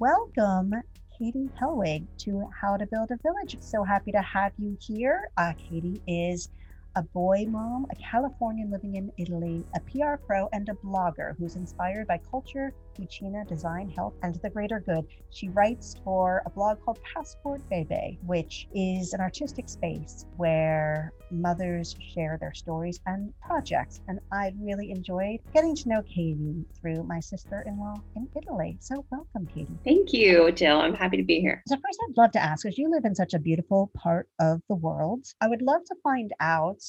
welcome 0.00 0.74
Katie 1.16 1.48
Helwig 1.60 2.04
to 2.18 2.50
How 2.60 2.76
to 2.76 2.84
Build 2.86 3.12
a 3.12 3.16
Village. 3.16 3.56
So 3.60 3.84
happy 3.84 4.10
to 4.10 4.20
have 4.20 4.52
you 4.58 4.76
here. 4.80 5.30
Uh, 5.36 5.52
Katie 5.56 6.02
is 6.08 6.50
a 6.96 7.02
boy 7.02 7.46
mom, 7.48 7.86
a 7.90 7.94
Californian 7.94 8.72
living 8.72 8.96
in 8.96 9.12
Italy, 9.18 9.64
a 9.76 9.80
PR 9.80 10.16
pro, 10.26 10.48
and 10.52 10.68
a 10.68 10.72
blogger 10.72 11.36
who's 11.38 11.54
inspired 11.54 12.08
by 12.08 12.18
culture, 12.28 12.72
Cucina, 12.94 13.46
design, 13.46 13.88
health, 13.88 14.14
and 14.22 14.34
the 14.36 14.50
greater 14.50 14.80
good. 14.80 15.06
She 15.30 15.48
writes 15.48 15.96
for 16.04 16.42
a 16.46 16.50
blog 16.50 16.78
called 16.84 16.98
Passport 17.02 17.60
Bebe, 17.68 18.18
which 18.24 18.68
is 18.74 19.12
an 19.12 19.20
artistic 19.20 19.68
space 19.68 20.26
where 20.36 21.12
mothers 21.30 21.96
share 22.14 22.38
their 22.40 22.54
stories 22.54 23.00
and 23.06 23.32
projects. 23.40 24.00
And 24.08 24.20
I 24.32 24.52
really 24.60 24.90
enjoyed 24.90 25.40
getting 25.52 25.74
to 25.76 25.88
know 25.88 26.02
Katie 26.02 26.64
through 26.80 27.02
my 27.04 27.20
sister 27.20 27.64
in 27.66 27.78
law 27.78 27.96
in 28.16 28.28
Italy. 28.36 28.76
So, 28.80 29.04
welcome, 29.10 29.46
Katie. 29.46 29.78
Thank 29.84 30.12
you, 30.12 30.52
Jill. 30.52 30.80
I'm 30.80 30.94
happy 30.94 31.16
to 31.16 31.24
be 31.24 31.40
here. 31.40 31.62
So, 31.66 31.76
first, 31.76 31.98
I'd 32.08 32.16
love 32.16 32.32
to 32.32 32.42
ask, 32.42 32.64
as 32.66 32.78
you 32.78 32.90
live 32.90 33.04
in 33.04 33.14
such 33.14 33.34
a 33.34 33.38
beautiful 33.38 33.90
part 33.96 34.28
of 34.40 34.60
the 34.68 34.76
world, 34.76 35.24
I 35.40 35.48
would 35.48 35.62
love 35.62 35.84
to 35.86 35.94
find 36.02 36.32
out 36.40 36.80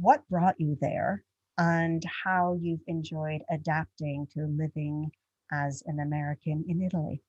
what 0.00 0.28
brought 0.28 0.56
you 0.58 0.76
there 0.80 1.22
and 1.58 2.02
how 2.24 2.58
you've 2.60 2.82
enjoyed 2.86 3.42
adapting 3.50 4.26
to 4.34 4.46
living 4.46 5.10
as 5.52 5.82
an 5.86 6.00
American 6.00 6.64
in 6.68 6.82
Italy? 6.82 7.22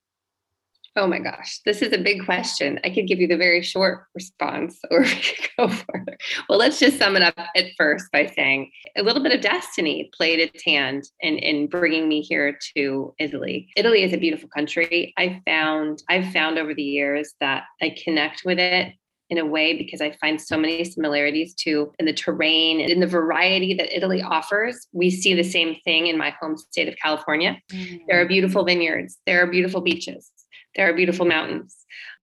Oh 0.96 1.06
my 1.06 1.20
gosh, 1.20 1.60
this 1.64 1.80
is 1.80 1.92
a 1.92 1.98
big 1.98 2.24
question. 2.24 2.80
I 2.82 2.90
could 2.90 3.06
give 3.06 3.20
you 3.20 3.28
the 3.28 3.36
very 3.36 3.62
short 3.62 4.06
response 4.16 4.80
or 4.90 5.02
we 5.02 5.14
could 5.14 5.48
go 5.56 5.68
further. 5.68 6.18
Well, 6.48 6.58
let's 6.58 6.80
just 6.80 6.98
sum 6.98 7.14
it 7.14 7.22
up 7.22 7.38
at 7.54 7.66
first 7.76 8.06
by 8.12 8.26
saying 8.26 8.72
a 8.96 9.02
little 9.02 9.22
bit 9.22 9.32
of 9.32 9.40
destiny 9.40 10.10
played 10.16 10.40
its 10.40 10.64
hand 10.64 11.04
in, 11.20 11.38
in 11.38 11.68
bringing 11.68 12.08
me 12.08 12.20
here 12.20 12.58
to 12.76 13.14
Italy. 13.20 13.68
Italy 13.76 14.02
is 14.02 14.12
a 14.12 14.18
beautiful 14.18 14.48
country. 14.48 15.14
I 15.16 15.40
found, 15.46 16.02
I've 16.08 16.32
found 16.32 16.58
over 16.58 16.74
the 16.74 16.82
years 16.82 17.34
that 17.40 17.64
I 17.80 17.94
connect 18.04 18.42
with 18.44 18.58
it 18.58 18.94
in 19.30 19.38
a 19.38 19.46
way 19.46 19.76
because 19.76 20.00
I 20.00 20.12
find 20.20 20.40
so 20.40 20.56
many 20.56 20.84
similarities 20.84 21.54
to 21.56 21.92
in 21.98 22.06
the 22.06 22.12
terrain 22.12 22.80
and 22.80 22.90
in 22.90 23.00
the 23.00 23.06
variety 23.06 23.74
that 23.74 23.94
Italy 23.94 24.22
offers. 24.22 24.88
We 24.92 25.10
see 25.10 25.34
the 25.34 25.42
same 25.42 25.76
thing 25.84 26.06
in 26.06 26.16
my 26.16 26.34
home 26.40 26.56
state 26.56 26.88
of 26.88 26.96
California. 27.02 27.60
Mm. 27.70 28.00
There 28.08 28.20
are 28.20 28.26
beautiful 28.26 28.64
vineyards, 28.64 29.18
there 29.26 29.42
are 29.42 29.46
beautiful 29.46 29.80
beaches, 29.80 30.30
there 30.74 30.88
are 30.88 30.94
beautiful 30.94 31.26
mountains. 31.26 31.76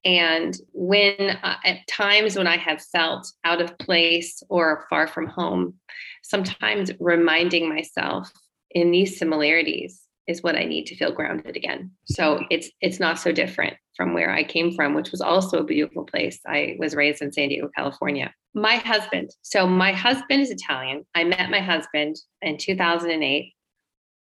And 0.03 0.55
when 0.71 1.15
uh, 1.41 1.57
at 1.63 1.87
times 1.87 2.37
when 2.37 2.47
I 2.47 2.57
have 2.57 2.81
felt 2.81 3.31
out 3.43 3.61
of 3.61 3.77
place 3.79 4.43
or 4.49 4.85
far 4.89 5.07
from 5.07 5.27
home, 5.27 5.75
sometimes 6.23 6.91
reminding 6.99 7.67
myself 7.67 8.31
in 8.71 8.91
these 8.91 9.17
similarities 9.17 10.04
is 10.27 10.41
what 10.41 10.55
I 10.55 10.63
need 10.63 10.85
to 10.87 10.95
feel 10.95 11.11
grounded 11.11 11.55
again. 11.55 11.91
So 12.05 12.43
it's 12.49 12.69
it's 12.81 12.99
not 12.99 13.19
so 13.19 13.31
different 13.31 13.75
from 13.95 14.13
where 14.13 14.31
I 14.31 14.43
came 14.43 14.73
from, 14.73 14.93
which 14.93 15.11
was 15.11 15.21
also 15.21 15.59
a 15.59 15.63
beautiful 15.63 16.03
place. 16.03 16.39
I 16.47 16.75
was 16.79 16.95
raised 16.95 17.21
in 17.21 17.31
San 17.31 17.49
Diego, 17.49 17.69
California. 17.75 18.33
My 18.53 18.75
husband, 18.75 19.31
so 19.41 19.67
my 19.67 19.91
husband 19.91 20.41
is 20.41 20.51
Italian. 20.51 21.05
I 21.13 21.23
met 21.23 21.49
my 21.49 21.59
husband 21.59 22.17
in 22.41 22.57
2008 22.57 23.53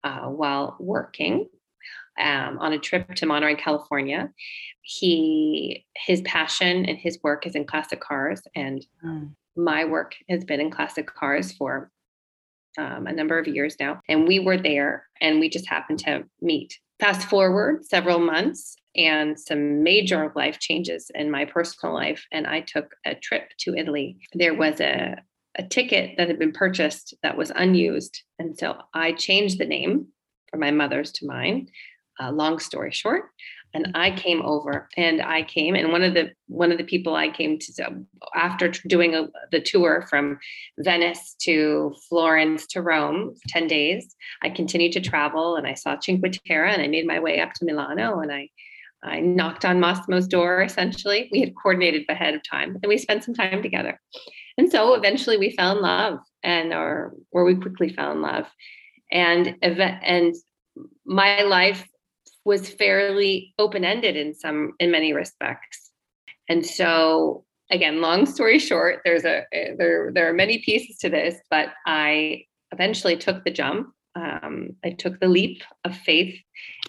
uh, 0.02 0.28
while 0.28 0.76
working 0.80 1.48
um, 2.18 2.58
on 2.58 2.72
a 2.72 2.78
trip 2.78 3.14
to 3.14 3.26
Monterey, 3.26 3.56
California. 3.56 4.30
He 4.82 5.86
his 5.96 6.20
passion 6.22 6.84
and 6.86 6.98
his 6.98 7.18
work 7.22 7.46
is 7.46 7.54
in 7.54 7.64
classic 7.64 8.00
cars, 8.00 8.42
and 8.54 8.84
mm. 9.04 9.30
my 9.56 9.84
work 9.84 10.14
has 10.28 10.44
been 10.44 10.60
in 10.60 10.70
classic 10.70 11.06
cars 11.06 11.52
for 11.52 11.90
um, 12.78 13.06
a 13.06 13.12
number 13.12 13.38
of 13.38 13.48
years 13.48 13.76
now. 13.78 14.00
And 14.08 14.26
we 14.26 14.38
were 14.38 14.56
there 14.56 15.06
and 15.20 15.40
we 15.40 15.48
just 15.48 15.68
happened 15.68 16.00
to 16.00 16.24
meet. 16.40 16.78
Fast 17.00 17.28
forward 17.28 17.84
several 17.84 18.20
months 18.20 18.76
and 18.96 19.38
some 19.38 19.82
major 19.82 20.32
life 20.36 20.58
changes 20.58 21.10
in 21.14 21.30
my 21.30 21.44
personal 21.44 21.94
life. 21.94 22.24
And 22.32 22.46
I 22.46 22.60
took 22.60 22.94
a 23.04 23.14
trip 23.14 23.50
to 23.60 23.74
Italy. 23.74 24.18
There 24.32 24.54
was 24.54 24.80
a, 24.80 25.16
a 25.56 25.64
ticket 25.64 26.16
that 26.16 26.28
had 26.28 26.38
been 26.38 26.52
purchased 26.52 27.14
that 27.22 27.36
was 27.36 27.50
unused. 27.54 28.22
And 28.38 28.56
so 28.56 28.76
I 28.92 29.12
changed 29.12 29.58
the 29.58 29.66
name 29.66 30.08
from 30.50 30.60
my 30.60 30.70
mother's 30.70 31.12
to 31.12 31.26
mine. 31.26 31.68
Uh, 32.20 32.30
long 32.30 32.60
story 32.60 32.92
short, 32.92 33.24
and 33.74 33.86
mm-hmm. 33.86 33.96
I 33.96 34.10
came 34.12 34.40
over 34.42 34.88
and 34.96 35.20
I 35.20 35.42
came 35.42 35.74
and 35.74 35.92
one 35.92 36.02
of 36.02 36.14
the 36.14 36.30
one 36.46 36.72
of 36.72 36.78
the 36.78 36.84
people 36.84 37.14
I 37.14 37.28
came 37.28 37.58
to 37.58 38.04
after 38.34 38.68
doing 38.86 39.14
a, 39.14 39.28
the 39.50 39.60
tour 39.60 40.06
from 40.08 40.38
Venice 40.78 41.34
to 41.42 41.94
Florence 42.08 42.66
to 42.68 42.80
Rome 42.80 43.34
10 43.48 43.66
days 43.66 44.14
I 44.42 44.50
continued 44.50 44.92
to 44.92 45.00
travel 45.00 45.56
and 45.56 45.66
I 45.66 45.74
saw 45.74 45.98
Cinque 46.00 46.24
Terre 46.46 46.68
and 46.68 46.80
I 46.80 46.86
made 46.86 47.06
my 47.06 47.18
way 47.18 47.40
up 47.40 47.52
to 47.54 47.64
Milano 47.64 48.20
and 48.20 48.32
I 48.32 48.48
I 49.02 49.20
knocked 49.20 49.66
on 49.66 49.80
Massimo's 49.80 50.26
door 50.26 50.62
essentially. 50.62 51.28
We 51.30 51.40
had 51.40 51.54
coordinated 51.54 52.04
ahead 52.08 52.34
of 52.34 52.40
time 52.48 52.78
and 52.82 52.88
we 52.88 52.96
spent 52.96 53.22
some 53.22 53.34
time 53.34 53.62
together. 53.62 54.00
And 54.56 54.70
so 54.70 54.94
eventually 54.94 55.36
we 55.36 55.50
fell 55.50 55.76
in 55.76 55.82
love 55.82 56.20
and 56.42 56.72
or 56.72 57.14
or 57.30 57.44
we 57.44 57.54
quickly 57.54 57.90
fell 57.90 58.12
in 58.12 58.22
love. 58.22 58.46
And 59.12 59.56
event 59.60 60.00
and 60.02 60.34
my 61.04 61.42
life 61.42 61.86
was 62.44 62.68
fairly 62.68 63.54
open-ended 63.58 64.16
in 64.16 64.34
some 64.34 64.72
in 64.78 64.90
many 64.90 65.12
respects. 65.12 65.90
And 66.48 66.64
so 66.64 67.44
again 67.70 68.02
long 68.02 68.26
story 68.26 68.58
short 68.58 69.00
there's 69.06 69.24
a 69.24 69.44
there 69.78 70.10
there 70.12 70.28
are 70.28 70.34
many 70.34 70.58
pieces 70.58 70.98
to 70.98 71.08
this 71.08 71.36
but 71.48 71.70
i 71.86 72.44
eventually 72.72 73.16
took 73.16 73.42
the 73.42 73.50
jump 73.50 73.88
um, 74.16 74.68
i 74.84 74.90
took 74.90 75.18
the 75.18 75.26
leap 75.26 75.62
of 75.84 75.96
faith 75.96 76.38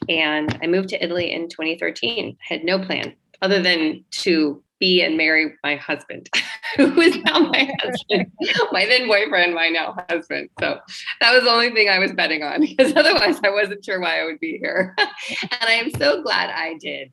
and 0.10 0.60
i 0.62 0.68
moved 0.68 0.90
to 0.90 1.02
italy 1.02 1.32
in 1.32 1.48
2013 1.48 2.36
I 2.38 2.54
had 2.54 2.66
no 2.66 2.78
plan 2.78 3.16
other 3.42 3.62
than 3.62 4.04
to 4.12 4.62
be 4.80 5.02
and 5.02 5.18
marry 5.18 5.54
my 5.64 5.76
husband, 5.76 6.30
who 6.78 7.00
is 7.00 7.18
now 7.24 7.40
my 7.40 7.72
husband, 7.82 8.32
my 8.72 8.86
then 8.86 9.08
boyfriend, 9.08 9.54
my 9.54 9.70
now 9.70 9.96
husband. 10.10 10.50
So 10.60 10.80
that 11.22 11.34
was 11.34 11.44
the 11.44 11.50
only 11.50 11.72
thing 11.72 11.88
I 11.88 12.00
was 12.00 12.12
betting 12.12 12.44
on 12.44 12.62
because 12.78 12.94
otherwise 12.96 13.40
I 13.44 13.50
wasn't 13.50 13.84
sure 13.84 14.00
why 14.02 14.20
I 14.20 14.26
would 14.26 14.40
be 14.40 14.58
here. 14.58 14.94
and 14.98 15.62
I 15.62 15.74
am 15.74 15.90
so 15.92 16.22
glad 16.22 16.50
I 16.50 16.78
did. 16.80 17.12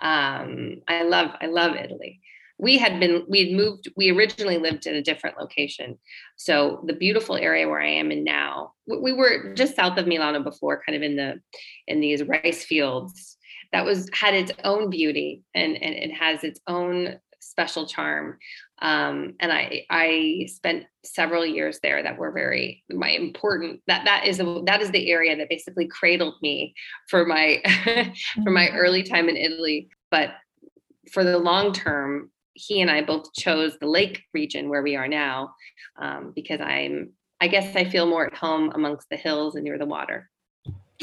Um, 0.00 0.82
I 0.86 1.02
love, 1.02 1.30
I 1.40 1.46
love 1.46 1.74
Italy. 1.74 2.20
We 2.58 2.78
had 2.78 3.00
been, 3.00 3.24
we 3.28 3.46
had 3.46 3.56
moved, 3.56 3.88
we 3.96 4.10
originally 4.10 4.58
lived 4.58 4.86
in 4.86 4.94
a 4.94 5.02
different 5.02 5.38
location. 5.38 5.98
So 6.36 6.84
the 6.86 6.92
beautiful 6.92 7.36
area 7.36 7.68
where 7.68 7.80
I 7.80 7.88
am 7.88 8.12
in 8.12 8.22
now, 8.22 8.74
we 8.86 9.12
were 9.12 9.54
just 9.54 9.74
south 9.74 9.98
of 9.98 10.06
Milano 10.06 10.42
before, 10.42 10.82
kind 10.86 10.94
of 10.94 11.02
in 11.02 11.16
the, 11.16 11.40
in 11.88 12.00
these 12.00 12.22
rice 12.22 12.64
fields 12.64 13.38
that 13.72 13.84
was 13.84 14.08
had 14.12 14.34
its 14.34 14.52
own 14.62 14.90
beauty 14.90 15.42
and, 15.54 15.74
and 15.82 15.94
it 15.94 16.12
has 16.12 16.44
its 16.44 16.60
own 16.66 17.18
special 17.40 17.86
charm. 17.86 18.38
Um, 18.80 19.34
and 19.40 19.52
I 19.52 19.86
I 19.90 20.46
spent 20.48 20.84
several 21.04 21.44
years 21.44 21.80
there 21.82 22.02
that 22.02 22.18
were 22.18 22.30
very 22.30 22.84
my 22.90 23.10
important 23.10 23.82
that 23.86 24.04
that 24.04 24.26
is 24.26 24.40
a, 24.40 24.62
that 24.66 24.80
is 24.80 24.90
the 24.90 25.10
area 25.10 25.36
that 25.36 25.48
basically 25.48 25.88
cradled 25.88 26.34
me 26.42 26.74
for 27.08 27.26
my 27.26 27.60
for 28.44 28.50
my 28.50 28.66
mm-hmm. 28.66 28.76
early 28.76 29.02
time 29.02 29.28
in 29.28 29.36
Italy. 29.36 29.88
But 30.10 30.30
for 31.12 31.24
the 31.24 31.38
long 31.38 31.72
term, 31.72 32.30
he 32.54 32.80
and 32.80 32.90
I 32.90 33.02
both 33.02 33.32
chose 33.34 33.78
the 33.78 33.86
lake 33.86 34.22
region 34.32 34.68
where 34.68 34.82
we 34.82 34.96
are 34.96 35.08
now 35.08 35.54
um, 36.00 36.32
because 36.34 36.60
I'm 36.60 37.12
I 37.40 37.48
guess 37.48 37.74
I 37.74 37.84
feel 37.84 38.06
more 38.06 38.26
at 38.26 38.34
home 38.34 38.70
amongst 38.74 39.08
the 39.08 39.16
hills 39.16 39.54
and 39.54 39.64
near 39.64 39.78
the 39.78 39.86
water. 39.86 40.30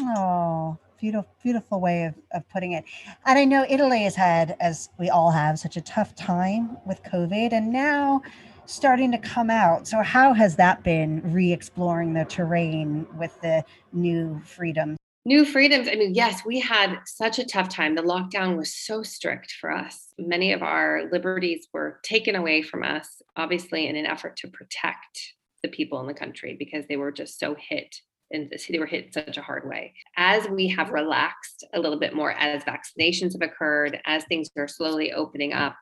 Oh, 0.02 0.78
beautiful 1.00 1.32
beautiful 1.44 1.80
way 1.80 2.06
of, 2.06 2.16
of 2.34 2.48
putting 2.50 2.74
it. 2.74 2.84
And 3.26 3.38
i 3.38 3.46
know 3.46 3.66
italy 3.70 4.04
has 4.04 4.16
had 4.16 4.56
as 4.60 4.90
we 5.00 5.10
all 5.10 5.32
have 5.32 5.60
such 5.60 5.78
a 5.78 5.82
tough 5.82 6.16
time 6.16 6.78
with 6.86 7.02
covid 7.04 7.54
and 7.54 7.72
now 7.72 8.22
starting 8.68 9.12
to 9.12 9.18
come 9.18 9.50
out. 9.50 9.88
So 9.88 10.02
how 10.02 10.34
has 10.34 10.58
that 10.58 10.84
been 10.84 11.22
re-exploring 11.32 12.14
the 12.14 12.26
terrain 12.26 13.08
with 13.18 13.40
the 13.42 13.64
new 13.94 14.42
freedoms 14.46 14.98
new 15.26 15.44
freedoms 15.44 15.90
i 15.90 15.96
mean 15.96 16.16
yes 16.16 16.46
we 16.46 16.58
had 16.58 17.00
such 17.06 17.38
a 17.38 17.46
tough 17.46 17.68
time. 17.70 17.96
The 17.96 18.02
lockdown 18.02 18.56
was 18.56 18.74
so 18.74 19.04
strict 19.04 19.52
for 19.60 19.72
us. 19.72 20.14
Many 20.18 20.54
of 20.54 20.64
our 20.64 21.10
liberties 21.12 21.68
were 21.74 22.00
taken 22.04 22.36
away 22.36 22.62
from 22.62 22.84
us 22.84 23.22
obviously 23.36 23.88
in 23.88 23.96
an 23.96 24.06
effort 24.06 24.38
to 24.38 24.48
protect 24.48 25.34
the 25.64 25.70
people 25.70 26.00
in 26.00 26.08
the 26.08 26.14
country 26.14 26.56
because 26.58 26.86
they 26.88 26.98
were 26.98 27.12
just 27.12 27.40
so 27.40 27.56
hit 27.58 27.96
and 28.32 28.52
they 28.70 28.80
were 28.80 28.86
hit 28.86 29.14
such 29.14 29.38
a 29.38 29.42
hard 29.42 29.68
way. 29.68 29.94
As 30.18 30.48
we 30.50 30.68
have 30.70 30.90
relaxed 30.92 31.66
a 31.74 31.80
little 31.80 32.00
bit 32.00 32.14
more, 32.14 32.32
as 32.32 32.64
vaccinations 32.64 33.34
have 33.34 33.42
occurred, 33.42 34.00
as 34.06 34.24
things 34.26 34.50
are 34.58 34.68
slowly 34.68 35.14
opening 35.14 35.54
up, 35.54 35.76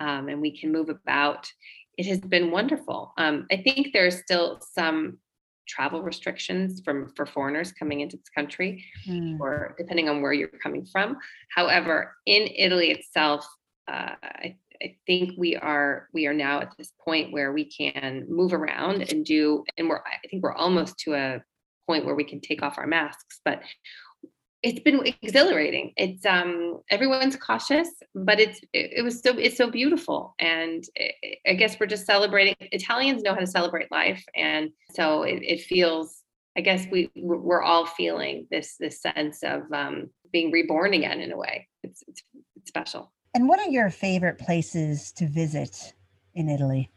um, 0.00 0.28
and 0.28 0.40
we 0.40 0.58
can 0.58 0.72
move 0.72 0.88
about, 0.88 1.48
it 1.96 2.06
has 2.06 2.20
been 2.20 2.50
wonderful. 2.50 3.12
Um, 3.16 3.46
I 3.50 3.58
think 3.58 3.92
there's 3.92 4.20
still 4.20 4.60
some 4.60 5.18
travel 5.66 6.02
restrictions 6.02 6.82
from 6.84 7.08
for 7.16 7.24
foreigners 7.24 7.72
coming 7.72 8.00
into 8.00 8.16
this 8.16 8.28
country, 8.28 8.84
mm. 9.08 9.38
or 9.40 9.74
depending 9.78 10.08
on 10.08 10.20
where 10.20 10.32
you're 10.32 10.48
coming 10.48 10.84
from. 10.84 11.16
However, 11.54 12.16
in 12.26 12.48
Italy 12.54 12.90
itself, 12.90 13.46
uh, 13.88 14.14
I 14.22 14.56
I 14.82 14.96
think 15.06 15.34
we 15.38 15.56
are 15.56 16.08
we 16.12 16.26
are 16.26 16.34
now 16.34 16.60
at 16.60 16.76
this 16.76 16.92
point 17.04 17.32
where 17.32 17.52
we 17.52 17.64
can 17.64 18.26
move 18.28 18.52
around 18.52 19.02
and 19.10 19.24
do 19.24 19.64
and 19.78 19.88
we're 19.88 19.98
I 19.98 20.26
think 20.28 20.42
we're 20.42 20.52
almost 20.52 20.98
to 21.00 21.14
a 21.14 21.42
point 21.86 22.04
where 22.04 22.14
we 22.14 22.24
can 22.24 22.40
take 22.40 22.62
off 22.62 22.78
our 22.78 22.86
masks 22.86 23.40
but 23.44 23.60
it's 24.64 24.80
been 24.80 25.06
exhilarating. 25.22 25.92
It's 25.96 26.24
um 26.24 26.80
everyone's 26.88 27.36
cautious, 27.36 27.88
but 28.14 28.40
it's 28.40 28.60
it, 28.72 28.92
it 28.96 29.02
was 29.02 29.20
so 29.20 29.36
it's 29.36 29.58
so 29.58 29.70
beautiful, 29.70 30.34
and 30.38 30.82
I 31.46 31.52
guess 31.52 31.78
we're 31.78 31.86
just 31.86 32.06
celebrating. 32.06 32.54
Italians 32.60 33.22
know 33.22 33.34
how 33.34 33.40
to 33.40 33.46
celebrate 33.46 33.92
life, 33.92 34.24
and 34.34 34.70
so 34.92 35.22
it, 35.22 35.42
it 35.42 35.60
feels. 35.60 36.22
I 36.56 36.62
guess 36.62 36.86
we 36.90 37.10
we're 37.14 37.62
all 37.62 37.84
feeling 37.84 38.46
this 38.50 38.76
this 38.78 39.02
sense 39.02 39.42
of 39.42 39.70
um, 39.72 40.08
being 40.32 40.50
reborn 40.50 40.94
again 40.94 41.20
in 41.20 41.30
a 41.32 41.36
way. 41.36 41.68
It's, 41.82 42.02
it's 42.08 42.22
it's 42.56 42.68
special. 42.68 43.12
And 43.34 43.48
what 43.48 43.60
are 43.60 43.68
your 43.68 43.90
favorite 43.90 44.38
places 44.38 45.12
to 45.16 45.28
visit 45.28 45.92
in 46.32 46.48
Italy, 46.48 46.90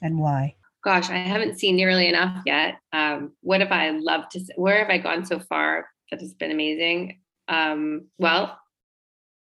and 0.00 0.20
why? 0.20 0.54
Gosh, 0.84 1.10
I 1.10 1.18
haven't 1.18 1.58
seen 1.58 1.76
nearly 1.76 2.08
enough 2.08 2.42
yet. 2.44 2.76
Um, 2.92 3.32
what 3.40 3.60
have 3.60 3.70
I 3.70 3.90
loved 3.90 4.32
to? 4.32 4.40
See? 4.40 4.52
Where 4.56 4.78
have 4.78 4.90
I 4.90 4.98
gone 4.98 5.24
so 5.24 5.38
far? 5.38 5.86
that 6.12 6.20
has 6.20 6.34
been 6.34 6.52
amazing. 6.52 7.18
Um, 7.48 8.06
well, 8.18 8.58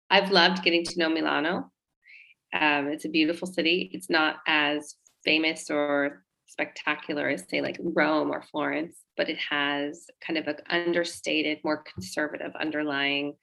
I've 0.10 0.32
loved 0.32 0.64
getting 0.64 0.84
to 0.84 1.00
know 1.00 1.10
Milano. 1.10 1.72
Um, 2.54 2.88
it's 2.88 3.06
a 3.06 3.10
beautiful 3.10 3.48
city. 3.48 3.90
It's 3.94 4.10
not 4.10 4.38
as 4.48 4.96
famous 5.24 5.70
or 5.70 6.24
spectacular 6.48 7.30
as, 7.30 7.46
say, 7.50 7.62
like 7.62 7.78
Rome 7.80 8.32
or 8.32 8.44
Florence, 8.52 8.98
but 9.16 9.30
it 9.30 9.38
has 9.38 10.08
kind 10.26 10.38
of 10.40 10.48
an 10.48 10.58
understated, 10.70 11.60
more 11.64 11.84
conservative 11.94 12.52
underlying 12.60 13.36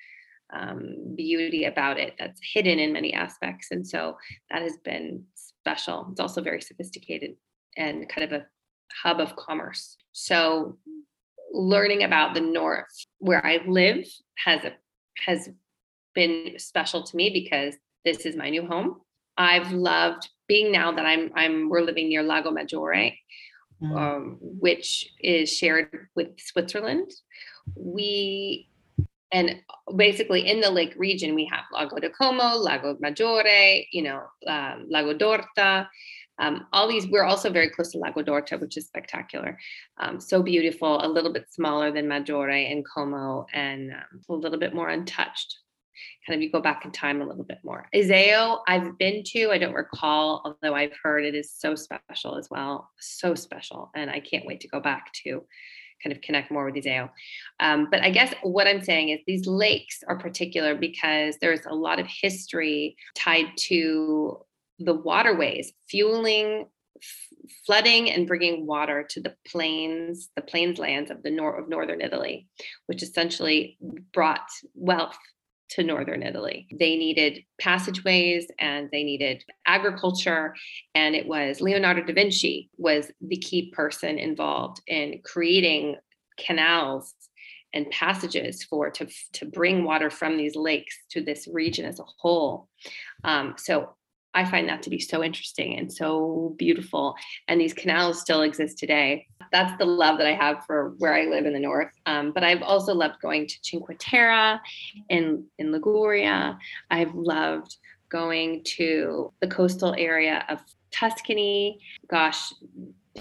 um, 0.53 1.15
beauty 1.17 1.65
about 1.65 1.99
it 1.99 2.15
that's 2.19 2.41
hidden 2.53 2.79
in 2.79 2.93
many 2.93 3.15
aspects. 3.15 3.69
And 3.71 3.87
so 3.87 4.17
that 4.51 4.63
has 4.63 4.79
been 4.85 5.25
special. 5.35 6.09
It's 6.11 6.21
also 6.21 6.43
very 6.43 6.61
sophisticated 6.61 7.37
and 7.77 8.09
kind 8.09 8.25
of 8.25 8.41
a 8.41 8.47
hub 9.03 9.21
of 9.21 9.37
commerce. 9.37 9.97
So 10.13 10.79
learning 11.53 12.03
about 12.03 12.35
the 12.35 12.41
north 12.41 13.07
where 13.19 13.45
I 13.45 13.61
live 13.67 14.07
has 14.45 14.65
a, 14.65 14.73
has 15.27 15.49
been 16.15 16.55
special 16.59 17.03
to 17.03 17.17
me 17.17 17.31
because 17.31 17.75
this 18.05 18.27
is 18.27 18.37
my 18.37 18.51
new 18.51 18.67
home. 18.67 19.01
I've 19.37 19.73
loved 19.73 20.29
being 20.49 20.73
now 20.73 20.93
that 20.93 21.07
I'm 21.07 21.31
I'm 21.35 21.69
we're 21.69 21.81
living 21.81 22.09
near 22.09 22.23
Lago 22.23 22.51
Maggiore, 22.51 23.17
mm. 23.83 23.97
um, 23.97 24.39
which 24.41 25.11
is 25.21 25.51
shared 25.51 26.09
with 26.15 26.29
Switzerland. 26.39 27.11
We 27.77 28.69
and 29.33 29.63
basically 29.97 30.47
in 30.47 30.61
the 30.61 30.71
lake 30.71 30.95
region 30.97 31.35
we 31.35 31.47
have 31.47 31.65
Lago 31.73 31.99
di 31.99 32.11
Como, 32.11 32.57
Lago 32.57 32.97
Maggiore, 33.03 33.87
you 33.91 34.03
know, 34.03 34.23
um, 34.47 34.87
Lago 34.91 35.15
d'Orta, 35.15 35.89
um, 36.39 36.67
all 36.73 36.89
these, 36.89 37.07
we're 37.07 37.25
also 37.25 37.51
very 37.51 37.69
close 37.69 37.93
to 37.93 37.99
Lago 37.99 38.23
d'Orta, 38.23 38.59
which 38.59 38.77
is 38.77 38.87
spectacular. 38.87 39.59
Um, 39.99 40.19
so 40.19 40.43
beautiful, 40.43 41.05
a 41.05 41.09
little 41.09 41.33
bit 41.33 41.47
smaller 41.51 41.93
than 41.93 42.09
Maggiore 42.09 42.71
and 42.71 42.85
Como, 42.85 43.47
and 43.53 43.93
um, 43.93 44.21
a 44.29 44.35
little 44.35 44.59
bit 44.59 44.75
more 44.75 44.89
untouched. 44.89 45.59
Kind 46.27 46.37
of 46.37 46.43
you 46.43 46.51
go 46.51 46.61
back 46.61 46.85
in 46.85 46.91
time 46.91 47.21
a 47.21 47.27
little 47.27 47.45
bit 47.45 47.59
more. 47.63 47.87
Iseo, 47.95 48.61
I've 48.67 48.97
been 48.99 49.23
to, 49.27 49.51
I 49.51 49.59
don't 49.59 49.75
recall, 49.75 50.43
although 50.45 50.75
I've 50.75 50.95
heard 51.03 51.25
it 51.25 51.35
is 51.35 51.53
so 51.53 51.75
special 51.75 52.37
as 52.37 52.49
well. 52.51 52.91
So 52.99 53.35
special. 53.35 53.91
And 53.95 54.11
I 54.11 54.21
can't 54.21 54.47
wait 54.47 54.61
to 54.61 54.69
go 54.69 54.81
back 54.81 55.13
to 55.25 55.45
kind 56.03 56.15
of 56.15 56.23
connect 56.23 56.51
more 56.51 56.65
with 56.65 56.75
Iseo. 56.75 57.11
Um, 57.61 57.89
but 57.91 58.03
I 58.03 58.11
guess 58.11 58.35
what 58.43 58.67
I'm 58.67 58.83
saying 58.83 59.11
is 59.11 59.21
these 59.27 59.47
lakes 59.47 60.01
are 60.09 60.19
particular 60.19 60.75
because 60.75 61.37
there's 61.41 61.65
a 61.67 61.75
lot 61.75 62.01
of 62.01 62.07
history 62.09 62.97
tied 63.15 63.47
to 63.59 64.39
the 64.85 64.95
waterways, 64.95 65.73
fueling, 65.89 66.67
f- 66.97 67.55
flooding, 67.67 68.11
and 68.11 68.27
bringing 68.27 68.67
water 68.67 69.07
to 69.11 69.21
the 69.21 69.35
plains, 69.47 70.31
the 70.37 70.43
plains 70.43 70.79
lands 70.79 71.11
of 71.11 71.23
the 71.23 71.31
north 71.31 71.63
of 71.63 71.69
northern 71.69 72.01
Italy, 72.01 72.49
which 72.87 73.03
essentially 73.03 73.79
brought 74.13 74.49
wealth 74.75 75.17
to 75.73 75.83
northern 75.83 76.23
Italy. 76.23 76.69
They 76.71 76.97
needed 76.97 77.45
passageways 77.59 78.47
and 78.59 78.91
they 78.93 79.05
needed 79.05 79.43
agriculture 79.67 80.55
and 80.95 81.15
it 81.15 81.27
was 81.27 81.63
Leonardo 81.63 82.03
da 82.03 82.13
Vinci 82.13 82.69
was 82.77 83.11
the 83.23 83.39
key 83.39 83.71
person 83.71 84.19
involved 84.19 84.83
in 84.87 85.21
creating 85.25 85.97
canals 86.39 87.15
and 87.75 87.91
passages 87.91 88.63
for 88.63 88.91
to 88.91 89.07
to 89.33 89.47
bring 89.47 89.85
water 89.85 90.11
from 90.11 90.37
these 90.37 90.57
lakes 90.57 90.99
to 91.11 91.23
this 91.23 91.49
region 91.51 91.87
as 91.87 92.01
a 92.01 92.05
whole. 92.19 92.69
Um, 93.25 93.55
so 93.57 93.95
I 94.35 94.45
find 94.45 94.69
that 94.69 94.83
to 94.85 94.91
be 94.91 94.99
so 94.99 95.23
interesting 95.23 95.79
and 95.79 95.93
so 95.93 96.55
beautiful. 96.59 97.15
And 97.49 97.61
these 97.61 97.75
canals 97.75 98.21
still 98.21 98.43
exist 98.43 98.79
today. 98.79 99.27
That's 99.53 99.77
the 99.79 99.85
love 99.85 100.19
that 100.19 100.27
I 100.27 100.35
have 100.35 100.65
for 100.67 100.95
where 100.99 101.15
I 101.15 101.25
live 101.25 101.45
in 101.45 101.53
the 101.53 101.61
north. 101.61 101.93
Um, 102.07 102.33
but 102.33 102.43
I've 102.43 102.63
also 102.63 102.95
loved 102.95 103.21
going 103.21 103.47
to 103.47 103.59
Cinque 103.63 103.97
Terre 103.99 104.61
in, 105.11 105.45
in 105.59 105.73
Liguria. 105.73 106.59
I've 106.91 107.15
loved 107.15 107.77
going 108.09 108.63
to 108.65 109.33
the 109.41 109.49
coastal 109.49 109.95
area 109.99 110.45
of 110.49 110.61
Tuscany. 110.91 111.81
Gosh, 112.09 112.53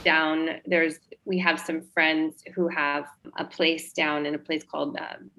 down 0.03 0.49
there's 0.65 0.99
we 1.25 1.37
have 1.37 1.59
some 1.59 1.81
friends 1.93 2.43
who 2.55 2.67
have 2.67 3.05
a 3.37 3.45
place 3.45 3.93
down 3.93 4.25
in 4.25 4.35
a 4.35 4.39
place 4.39 4.63
called 4.63 4.97
um, 4.97 5.29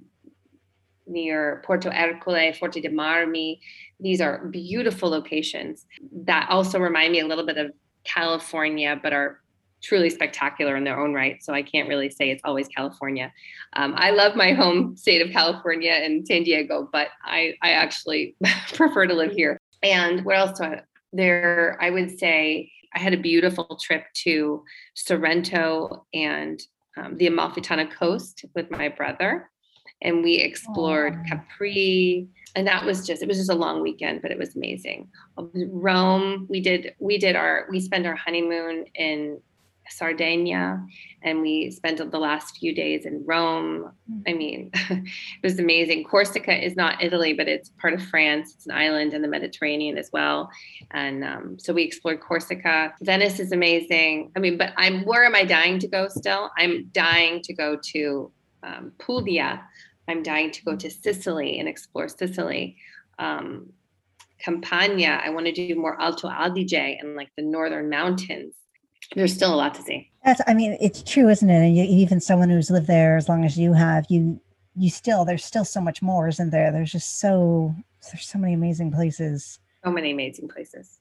near 1.07 1.63
Porto 1.65 1.91
Ercole, 1.91 2.57
Forte 2.57 2.81
dei 2.81 2.91
Marmi. 2.91 3.59
These 4.01 4.21
are 4.21 4.47
beautiful 4.47 5.11
locations 5.11 5.87
that 6.25 6.49
also 6.51 6.79
remind 6.79 7.13
me 7.13 7.21
a 7.21 7.27
little 7.27 7.47
bit 7.47 7.59
of 7.59 7.73
California, 8.05 8.99
but 9.03 9.13
are 9.13 9.41
truly 9.83 10.11
spectacular 10.11 10.77
in 10.77 10.85
their 10.85 10.99
own 10.99 11.13
right. 11.13 11.43
So 11.43 11.53
I 11.53 11.63
can't 11.63 11.89
really 11.89 12.09
say 12.09 12.31
it's 12.31 12.43
always 12.45 12.69
California. 12.69 13.33
Um, 13.75 13.95
I 13.97 14.11
love 14.11 14.37
my 14.37 14.53
home 14.53 14.97
state 14.97 15.21
of 15.21 15.33
California 15.33 15.91
and 15.91 16.27
San 16.27 16.45
Diego, 16.45 16.89
but 16.93 17.09
I, 17.25 17.55
I 17.63 17.73
actually 17.73 18.37
prefer 18.75 19.07
to 19.07 19.15
live 19.15 19.33
here. 19.33 19.59
And 19.83 20.25
what 20.25 20.37
else? 20.37 20.59
do 20.59 20.65
I, 20.65 20.83
there, 21.13 21.77
I 21.81 21.91
would 21.91 22.19
say 22.19 22.71
I 22.95 22.99
had 22.99 23.13
a 23.13 23.19
beautiful 23.19 23.79
trip 23.83 24.05
to 24.25 24.63
Sorrento 24.95 26.07
and 26.15 26.61
um, 26.97 27.17
the 27.17 27.27
Amalfitana 27.27 27.91
coast 27.91 28.45
with 28.55 28.71
my 28.71 28.89
brother 28.89 29.51
and 30.03 30.23
we 30.23 30.37
explored 30.37 31.15
Aww. 31.15 31.29
Capri 31.29 32.29
and 32.55 32.67
that 32.67 32.85
was 32.85 33.07
just 33.07 33.23
it 33.23 33.29
was 33.29 33.39
just 33.39 33.51
a 33.51 33.55
long 33.55 33.81
weekend 33.81 34.23
but 34.23 34.31
it 34.31 34.39
was 34.39 34.55
amazing. 34.55 35.09
Rome 35.37 36.47
we 36.51 36.61
did 36.61 36.95
we 36.99 37.19
did 37.19 37.37
our 37.37 37.67
we 37.71 37.81
spent 37.81 38.07
our 38.07 38.17
honeymoon 38.17 38.85
in 38.95 39.41
sardinia 39.91 40.81
and 41.23 41.43
we 41.43 41.71
spent 41.71 41.99
the 41.99 42.19
last 42.19 42.57
few 42.57 42.75
days 42.75 43.05
in 43.05 43.23
rome. 43.27 43.91
I 44.27 44.33
mm. 44.33 44.39
mean 44.39 44.71
it 44.91 45.09
was 45.43 45.59
amazing. 45.59 46.05
Corsica 46.05 46.55
is 46.55 46.77
not 46.77 47.03
italy 47.03 47.33
but 47.33 47.49
it's 47.49 47.71
part 47.81 47.95
of 47.95 48.03
france. 48.03 48.55
It's 48.55 48.67
an 48.67 48.73
island 48.73 49.15
in 49.15 49.23
the 49.23 49.29
mediterranean 49.29 49.99
as 49.99 50.11
well. 50.13 50.51
And 50.91 51.25
um, 51.25 51.59
so 51.59 51.73
we 51.73 51.83
explored 51.83 52.21
corsica. 52.21 52.95
Venice 53.03 53.41
is 53.41 53.53
amazing. 53.53 54.31
I 54.37 54.41
mean 54.41 54.59
but 54.59 54.73
i'm 54.77 55.05
where 55.05 55.25
am 55.25 55.35
i 55.35 55.45
dying 55.45 55.79
to 55.81 55.89
go 55.89 56.09
still? 56.09 56.51
I'm 56.59 56.91
dying 56.93 57.41
to 57.43 57.55
go 57.55 57.79
to 57.93 58.31
um, 58.63 58.93
puglia 58.99 59.63
I'm 60.09 60.23
dying 60.23 60.51
to 60.51 60.65
go 60.65 60.77
to 60.77 60.91
Sicily 60.91 61.59
and 61.59 61.69
explore 61.69 62.09
Sicily. 62.09 62.77
Um, 63.19 63.73
Campania, 64.39 65.21
I 65.25 65.31
want 65.31 65.47
to 65.47 65.53
do 65.53 65.75
more 65.77 66.01
Alto 66.01 66.29
Adige 66.29 66.99
and 67.01 67.15
like 67.15 67.31
the 67.37 67.43
northern 67.43 67.89
mountains. 67.89 68.55
There's 69.15 69.33
still 69.33 69.55
a 69.55 69.57
lot 69.57 69.75
to 69.75 69.83
see. 69.83 70.11
That's, 70.25 70.41
I 70.47 70.55
mean, 70.55 70.77
it's 70.81 71.03
true, 71.03 71.29
isn't 71.29 71.49
it? 71.49 71.67
And 71.67 71.77
you, 71.77 71.85
even 71.85 72.21
someone 72.21 72.51
who's 72.51 72.71
lived 72.71 72.87
there 72.87 73.17
as 73.17 73.29
long 73.29 73.45
as 73.45 73.59
you 73.59 73.73
have, 73.73 74.07
you, 74.09 74.41
you 74.75 74.91
still, 74.91 75.25
there's 75.25 75.45
still 75.45 75.65
so 75.65 75.81
much 75.81 76.03
more, 76.03 76.29
isn't 76.29 76.51
there? 76.51 76.73
There's 76.73 76.93
just 76.93 77.21
so, 77.21 77.75
there's 78.11 78.27
so 78.27 78.39
many 78.39 78.55
amazing 78.55 78.91
places. 78.91 79.59
So 79.85 79.91
many 79.91 80.13
amazing 80.13 80.49
places. 80.49 80.99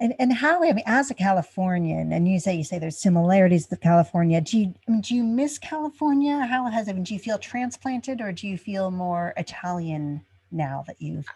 And 0.00 0.14
and 0.18 0.32
how 0.32 0.64
I 0.64 0.72
mean, 0.72 0.82
as 0.86 1.10
a 1.10 1.14
Californian, 1.14 2.12
and 2.12 2.26
you 2.26 2.40
say 2.40 2.54
you 2.54 2.64
say 2.64 2.78
there's 2.78 2.98
similarities 2.98 3.68
with 3.70 3.80
California. 3.80 4.40
Do 4.40 4.58
you 4.58 4.74
I 4.88 4.90
mean, 4.90 5.00
do 5.02 5.14
you 5.14 5.22
miss 5.22 5.58
California? 5.58 6.44
How 6.46 6.68
has 6.68 6.88
it? 6.88 7.02
Do 7.04 7.14
you 7.14 7.20
feel 7.20 7.38
transplanted, 7.38 8.20
or 8.20 8.32
do 8.32 8.48
you 8.48 8.58
feel 8.58 8.90
more 8.90 9.32
Italian 9.36 10.24
now 10.50 10.82
that 10.88 11.00
you've? 11.00 11.26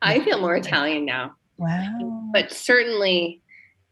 I 0.00 0.20
feel 0.20 0.40
more 0.40 0.54
Italian 0.54 1.04
now. 1.04 1.34
Wow. 1.56 2.28
But 2.32 2.52
certainly, 2.52 3.42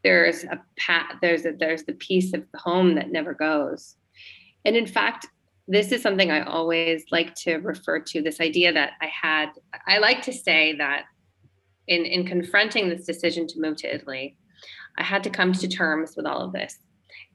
there's 0.03 0.45
a 0.45 0.61
pat. 0.77 1.17
There's 1.21 1.45
a 1.45 1.51
there's 1.51 1.83
the 1.83 1.93
piece 1.93 2.33
of 2.33 2.45
the 2.53 2.59
home 2.59 2.95
that 2.95 3.11
never 3.11 3.33
goes. 3.33 3.95
And 4.63 4.77
in 4.77 4.87
fact, 4.87 5.27
this 5.67 5.91
is 5.91 6.01
something 6.01 6.31
I 6.31 6.43
always 6.43 7.03
like 7.11 7.35
to 7.35 7.55
refer 7.57 7.99
to. 7.99 8.21
This 8.21 8.39
idea 8.39 8.71
that 8.71 8.91
I 9.01 9.07
had. 9.07 9.49
I 9.85 9.97
like 9.97 10.21
to 10.23 10.31
say 10.31 10.77
that 10.77 11.07
in 11.87 12.05
in 12.05 12.25
confronting 12.25 12.89
this 12.89 13.05
decision 13.05 13.47
to 13.47 13.59
move 13.59 13.77
to 13.77 13.93
Italy, 13.93 14.37
I 14.97 15.03
had 15.03 15.23
to 15.23 15.29
come 15.29 15.53
to 15.53 15.67
terms 15.67 16.15
with 16.15 16.25
all 16.25 16.41
of 16.41 16.53
this. 16.53 16.77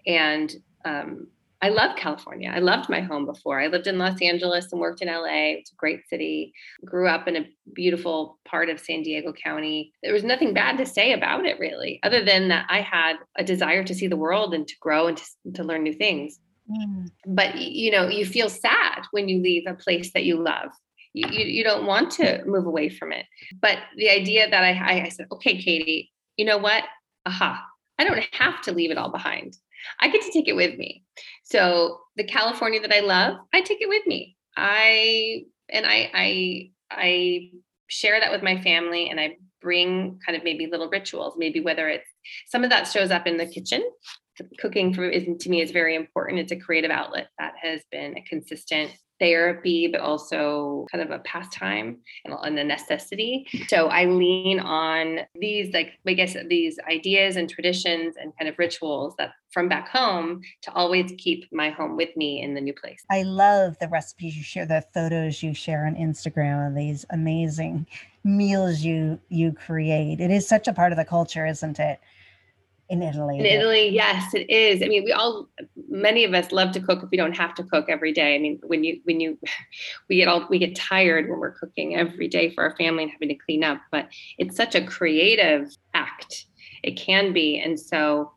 And 0.07 0.55
um, 0.85 1.29
I 1.61 1.71
love 1.71 1.97
California. 1.97 2.53
I 2.55 2.61
loved 2.61 2.89
my 2.89 3.01
home 3.01 3.27
before. 3.27 3.61
I 3.61 3.67
lived 3.67 3.89
in 3.89 3.99
Los 3.99 4.23
Angeles 4.23 4.71
and 4.71 4.81
worked 4.81 5.03
in 5.03 5.09
LA. 5.09 5.57
It's 5.59 5.73
a 5.73 5.77
great 5.77 6.09
city. 6.09 6.53
Grew 6.85 7.09
up 7.09 7.27
in 7.27 7.37
a 7.37 7.49
beautiful 7.73 8.39
part 8.45 8.69
of 8.69 8.79
San 8.79 9.03
Diego 9.03 9.33
County. 9.33 9.93
There 10.03 10.13
was 10.13 10.23
nothing 10.23 10.55
bad 10.55 10.79
to 10.79 10.87
say 10.87 11.13
about 11.13 11.47
it, 11.47 11.59
really, 11.59 11.99
other 12.05 12.25
than 12.25 12.49
that 12.49 12.67
I 12.71 12.81
had 12.81 13.17
a 13.37 13.43
desire 13.43 13.83
to 13.83 13.95
see 13.95 14.07
the 14.07 14.17
world 14.17 14.55
and 14.55 14.69
to 14.69 14.75
grow 14.81 15.09
and 15.09 15.17
to, 15.17 15.53
to 15.55 15.65
learn 15.65 15.83
new 15.83 15.95
things. 15.95 16.39
Mm. 16.71 17.09
But 17.27 17.57
you 17.57 17.91
know, 17.91 18.09
you 18.09 18.25
feel 18.25 18.49
sad 18.49 19.03
when 19.11 19.29
you 19.29 19.43
leave 19.43 19.65
a 19.67 19.75
place 19.75 20.13
that 20.13 20.25
you 20.25 20.41
love. 20.41 20.71
You, 21.15 21.29
you, 21.29 21.65
don't 21.65 21.87
want 21.87 22.11
to 22.13 22.45
move 22.47 22.67
away 22.67 22.89
from 22.89 23.13
it. 23.13 23.25
But 23.61 23.79
the 23.97 24.11
idea 24.11 24.49
that 24.49 24.63
I, 24.63 24.73
I, 24.73 25.05
I 25.05 25.09
said, 25.09 25.27
okay, 25.33 25.61
Katie, 25.61 26.13
you 26.37 26.45
know 26.45 26.59
what? 26.59 26.85
Aha, 27.27 27.65
I 27.99 28.05
don't 28.05 28.23
have 28.33 28.63
to 28.63 28.73
leave 28.73 28.91
it 28.91 28.99
all 28.99 29.11
behind. 29.11 29.57
I 30.01 30.09
get 30.09 30.23
to 30.23 30.33
take 30.33 30.49
it 30.49 30.57
with 30.57 30.77
me. 30.79 31.05
So 31.45 32.01
the 32.17 32.25
California 32.25 32.81
that 32.81 32.95
I 32.95 33.01
love, 33.01 33.37
I 33.53 33.61
take 33.61 33.81
it 33.81 33.89
with 33.89 34.07
me. 34.07 34.37
I 34.57 35.45
and 35.71 35.87
I 35.87 36.11
I 36.15 36.71
I 36.91 37.51
share 37.89 38.21
that 38.21 38.33
with 38.33 38.43
my 38.43 38.61
family 38.61 39.09
and 39.09 39.21
I 39.21 39.37
bring 39.61 40.21
kind 40.25 40.37
of 40.37 40.45
maybe 40.45 40.67
little 40.67 40.89
rituals, 40.89 41.35
maybe 41.37 41.61
whether 41.61 41.89
it's 41.89 42.09
some 42.49 42.65
of 42.65 42.71
that 42.71 42.87
shows 42.87 43.11
up 43.11 43.27
in 43.27 43.37
the 43.37 43.47
kitchen. 43.47 43.83
Cooking 44.61 44.95
for 44.95 45.09
is 45.09 45.25
to 45.41 45.51
me 45.51 45.63
is 45.63 45.73
very 45.73 45.97
important. 45.97 46.39
It's 46.39 46.53
a 46.53 46.57
creative 46.57 46.93
outlet 46.93 47.29
that 47.39 47.55
has 47.61 47.81
been 47.91 48.17
a 48.17 48.23
consistent 48.23 48.93
therapy, 49.21 49.89
but 49.89 50.01
also 50.01 50.87
kind 50.91 51.03
of 51.03 51.11
a 51.11 51.19
pastime 51.21 51.99
and, 52.25 52.59
a 52.59 52.65
necessity. 52.65 53.47
So 53.69 53.89
I 53.89 54.07
lean 54.07 54.61
on 54.61 55.21
these, 55.35 55.73
like, 55.73 55.93
I 56.07 56.13
guess, 56.15 56.37
these 56.49 56.79
ideas 56.91 57.37
and 57.37 57.49
traditions 57.49 58.17
and 58.21 58.33
kind 58.39 58.49
of 58.49 58.59
rituals 58.59 59.15
that 59.19 59.33
from 59.51 59.69
back 59.69 59.89
home 59.89 60.43
to 60.63 60.73
always 60.73 61.13
keep 61.19 61.47
my 61.53 61.71
home 61.71 61.97
with 61.97 62.15
me 62.17 62.43
in 62.43 62.55
the 62.55 62.61
new 62.61 62.75
place. 62.75 63.03
I 63.11 63.23
love 63.23 63.77
the 63.81 63.89
recipes 63.89 64.37
you 64.37 64.43
share, 64.43 64.67
the 64.67 64.85
photos 64.93 65.43
you 65.43 65.55
share 65.55 65.87
on 65.87 65.95
Instagram, 65.95 66.67
and 66.67 66.77
these 66.77 67.07
amazing 67.11 67.87
meals 68.25 68.81
you 68.81 69.19
you 69.29 69.53
create. 69.53 70.21
It 70.21 70.31
is 70.31 70.47
such 70.47 70.69
a 70.69 70.73
part 70.73 70.93
of 70.93 70.99
the 70.99 71.05
culture, 71.05 71.47
isn't 71.47 71.79
it? 71.79 71.99
In 72.89 73.03
Italy. 73.03 73.39
In 73.39 73.45
Italy, 73.45 73.89
yes, 73.91 74.33
it 74.35 74.49
is. 74.49 74.83
I 74.83 74.87
mean, 74.87 75.05
we 75.05 75.13
all, 75.13 75.49
many 75.89 76.25
of 76.25 76.33
us 76.33 76.53
love 76.53 76.73
to 76.73 76.81
cook 76.81 77.03
if 77.03 77.11
we 77.11 77.19
don't 77.19 77.37
have 77.37 77.55
to 77.57 77.65
cook 77.65 77.87
every 77.89 78.13
day. 78.13 78.35
I 78.35 78.39
mean, 78.39 78.59
when 78.67 78.83
you, 78.83 79.01
when 79.05 79.21
you, 79.21 79.39
we 80.09 80.17
get 80.17 80.29
all, 80.29 80.47
we 80.49 80.59
get 80.59 80.75
tired 80.75 81.29
when 81.29 81.39
we're 81.39 81.53
cooking 81.53 81.97
every 81.97 82.29
day 82.29 82.51
for 82.51 82.65
our 82.65 82.75
family 82.77 83.03
and 83.03 83.13
having 83.13 83.29
to 83.29 83.35
clean 83.35 83.63
up, 83.63 83.81
but 83.91 84.09
it's 84.39 84.57
such 84.57 84.75
a 84.75 84.85
creative 84.85 85.71
act. 85.93 86.47
It 86.83 86.93
can 86.93 87.33
be. 87.33 87.61
And 87.61 87.79
so 87.79 88.33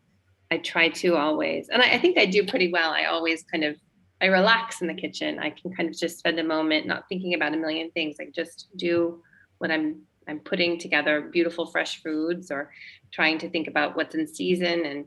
I 0.52 0.58
try 0.58 0.90
to 0.90 1.16
always, 1.16 1.70
and 1.70 1.82
I, 1.82 1.92
I 1.92 1.98
think 1.98 2.18
I 2.18 2.26
do 2.26 2.46
pretty 2.46 2.72
well. 2.72 2.92
I 2.92 3.06
always 3.06 3.44
kind 3.44 3.64
of, 3.64 3.78
I 4.22 4.26
relax 4.26 4.82
in 4.82 4.88
the 4.88 4.94
kitchen. 4.94 5.40
I 5.40 5.52
can 5.52 5.74
kind 5.74 5.90
of 5.90 5.98
just 5.98 6.20
spend 6.20 6.40
a 6.40 6.44
moment 6.44 6.86
not 6.86 7.06
thinking 7.08 7.34
about 7.34 7.54
a 7.54 7.58
million 7.58 7.90
things. 7.92 8.18
I 8.20 8.28
just 8.36 8.68
do 8.76 9.24
what 9.60 9.72
I'm 9.72 10.02
I'm 10.32 10.40
putting 10.40 10.80
together 10.80 11.30
beautiful 11.32 11.66
fresh 11.66 12.02
foods 12.02 12.50
or 12.52 12.72
trying 13.12 13.38
to 13.40 13.50
think 13.50 13.68
about 13.68 13.96
what's 13.96 14.16
in 14.16 14.26
season 14.28 14.86
and 14.86 15.06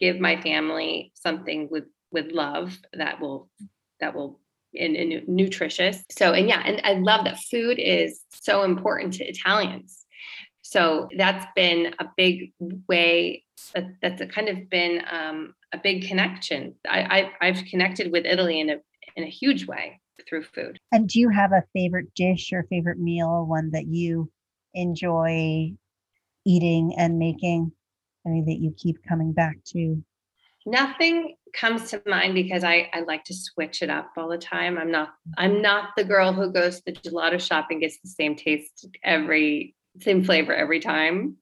give 0.00 0.18
my 0.18 0.40
family 0.40 1.12
something 1.14 1.68
with 1.70 1.84
with 2.10 2.32
love 2.32 2.76
that 2.92 3.20
will 3.20 3.48
that 4.00 4.14
will 4.14 4.40
and, 4.78 4.96
and 4.96 5.28
nutritious. 5.28 6.04
So 6.10 6.32
and 6.32 6.48
yeah, 6.48 6.62
and 6.64 6.80
I 6.84 6.94
love 6.94 7.24
that 7.24 7.38
food 7.38 7.78
is 7.78 8.20
so 8.30 8.64
important 8.64 9.14
to 9.14 9.24
Italians. 9.24 10.04
So 10.62 11.08
that's 11.16 11.46
been 11.54 11.94
a 11.98 12.06
big 12.16 12.52
way 12.88 13.44
that, 13.74 13.86
that's 14.02 14.20
a 14.20 14.26
kind 14.26 14.48
of 14.48 14.68
been 14.68 15.02
um, 15.10 15.54
a 15.72 15.78
big 15.78 16.06
connection. 16.06 16.74
I, 16.86 17.30
I've 17.40 17.64
connected 17.70 18.12
with 18.12 18.26
Italy 18.26 18.60
in 18.60 18.70
a 18.70 18.76
in 19.18 19.24
a 19.24 19.30
huge 19.30 19.66
way 19.66 20.00
through 20.28 20.44
food. 20.44 20.78
And 20.92 21.08
do 21.08 21.20
you 21.20 21.28
have 21.28 21.52
a 21.52 21.64
favorite 21.74 22.14
dish 22.14 22.52
or 22.52 22.64
favorite 22.70 22.98
meal, 22.98 23.44
one 23.44 23.70
that 23.72 23.86
you 23.86 24.30
enjoy 24.72 25.72
eating 26.46 26.94
and 26.96 27.18
making? 27.18 27.72
Any 28.26 28.42
that 28.42 28.60
you 28.60 28.74
keep 28.76 29.02
coming 29.06 29.32
back 29.32 29.56
to? 29.68 30.02
Nothing 30.66 31.36
comes 31.54 31.90
to 31.90 32.02
mind 32.06 32.34
because 32.34 32.62
I, 32.62 32.90
I 32.92 33.00
like 33.00 33.24
to 33.24 33.34
switch 33.34 33.82
it 33.82 33.90
up 33.90 34.12
all 34.16 34.28
the 34.28 34.38
time. 34.38 34.76
I'm 34.76 34.90
not 34.90 35.10
I'm 35.36 35.62
not 35.62 35.90
the 35.96 36.04
girl 36.04 36.32
who 36.32 36.52
goes 36.52 36.76
to 36.76 36.82
the 36.86 36.92
gelato 36.92 37.40
shop 37.40 37.68
and 37.70 37.80
gets 37.80 37.98
the 38.02 38.08
same 38.08 38.36
taste 38.36 38.86
every 39.02 39.74
same 40.00 40.22
flavor 40.24 40.54
every 40.54 40.80
time. 40.80 41.36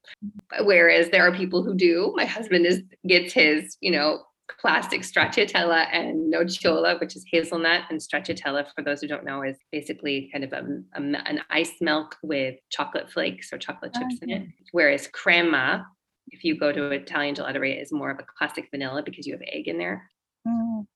Whereas 0.61 1.11
there 1.11 1.27
are 1.27 1.35
people 1.35 1.65
who 1.65 1.75
do. 1.75 2.13
My 2.17 2.25
husband 2.25 2.67
is 2.67 2.83
gets 3.07 3.33
his, 3.33 3.77
you 3.81 3.91
know, 3.91 4.23
classic 4.49 5.03
stracciatella 5.03 5.87
and 5.93 6.33
nocciola, 6.33 7.01
which 7.01 7.17
is 7.17 7.25
hazelnut. 7.31 7.83
And 7.91 8.01
stracciatella, 8.01 8.67
for 8.75 8.83
those 8.83 9.01
who 9.01 9.09
don't 9.09 9.25
know, 9.25 9.43
is 9.43 9.57
basically 9.73 10.31
kind 10.33 10.45
of 10.45 10.53
a, 10.53 10.65
a, 10.95 11.01
an 11.01 11.41
ice 11.51 11.75
milk 11.81 12.17
with 12.23 12.57
chocolate 12.71 13.11
flakes 13.11 13.53
or 13.53 13.59
chocolate 13.59 13.95
chips 13.95 14.17
oh, 14.23 14.25
in 14.25 14.31
it. 14.31 14.49
Whereas 14.73 15.09
crema, 15.09 15.87
if 16.29 16.45
you 16.45 16.59
go 16.59 16.73
to 16.73 16.91
Italian 16.91 17.35
gelateria, 17.35 17.81
is 17.81 17.93
more 17.93 18.11
of 18.11 18.19
a 18.19 18.27
classic 18.39 18.69
vanilla 18.71 19.03
because 19.03 19.27
you 19.27 19.35
have 19.35 19.43
egg 19.47 19.69
in 19.69 19.79
there. 19.79 20.11
Mm. 20.47 20.87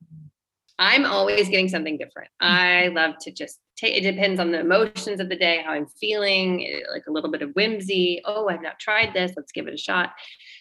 I'm 0.78 1.04
always 1.04 1.49
getting 1.50 1.69
something 1.69 1.99
different. 1.99 2.30
I 2.40 2.88
love 2.88 3.16
to 3.23 3.30
just 3.30 3.59
take 3.76 3.97
it 3.97 4.11
depends 4.11 4.40
on 4.40 4.50
the 4.50 4.61
emotions 4.61 5.21
of 5.21 5.28
the 5.28 5.37
day, 5.37 5.62
how 5.64 5.73
I'm 5.73 5.87
feeling, 5.87 6.66
eh, 6.66 6.90
like 6.90 7.02
a 7.07 7.12
little 7.12 7.30
bit 7.30 7.42
of 7.42 7.50
whimsy. 7.52 8.23
Oh, 8.25 8.49
I've 8.49 8.62
not 8.62 8.78
tried 8.78 9.12
this. 9.12 9.33
Let's 9.37 9.52
give 9.52 9.69
it 9.69 9.75
a 9.75 9.78
shot. 9.78 10.12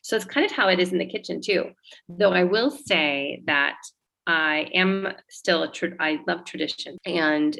So 0.03 0.15
it's 0.15 0.25
kind 0.25 0.45
of 0.45 0.51
how 0.51 0.69
it 0.69 0.79
is 0.79 0.91
in 0.91 0.97
the 0.97 1.05
kitchen 1.05 1.41
too. 1.41 1.71
Though 2.07 2.29
mm-hmm. 2.29 2.37
I 2.37 2.43
will 2.45 2.71
say 2.71 3.41
that 3.45 3.77
I 4.27 4.69
am 4.73 5.07
still 5.29 5.63
a 5.63 5.71
tra- 5.71 5.95
I 5.99 6.19
love 6.27 6.45
tradition 6.45 6.97
and 7.05 7.59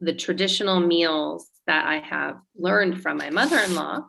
the 0.00 0.14
traditional 0.14 0.80
meals 0.80 1.48
that 1.66 1.86
I 1.86 1.98
have 1.98 2.36
learned 2.56 3.02
from 3.02 3.16
my 3.18 3.30
mother-in-law 3.30 4.00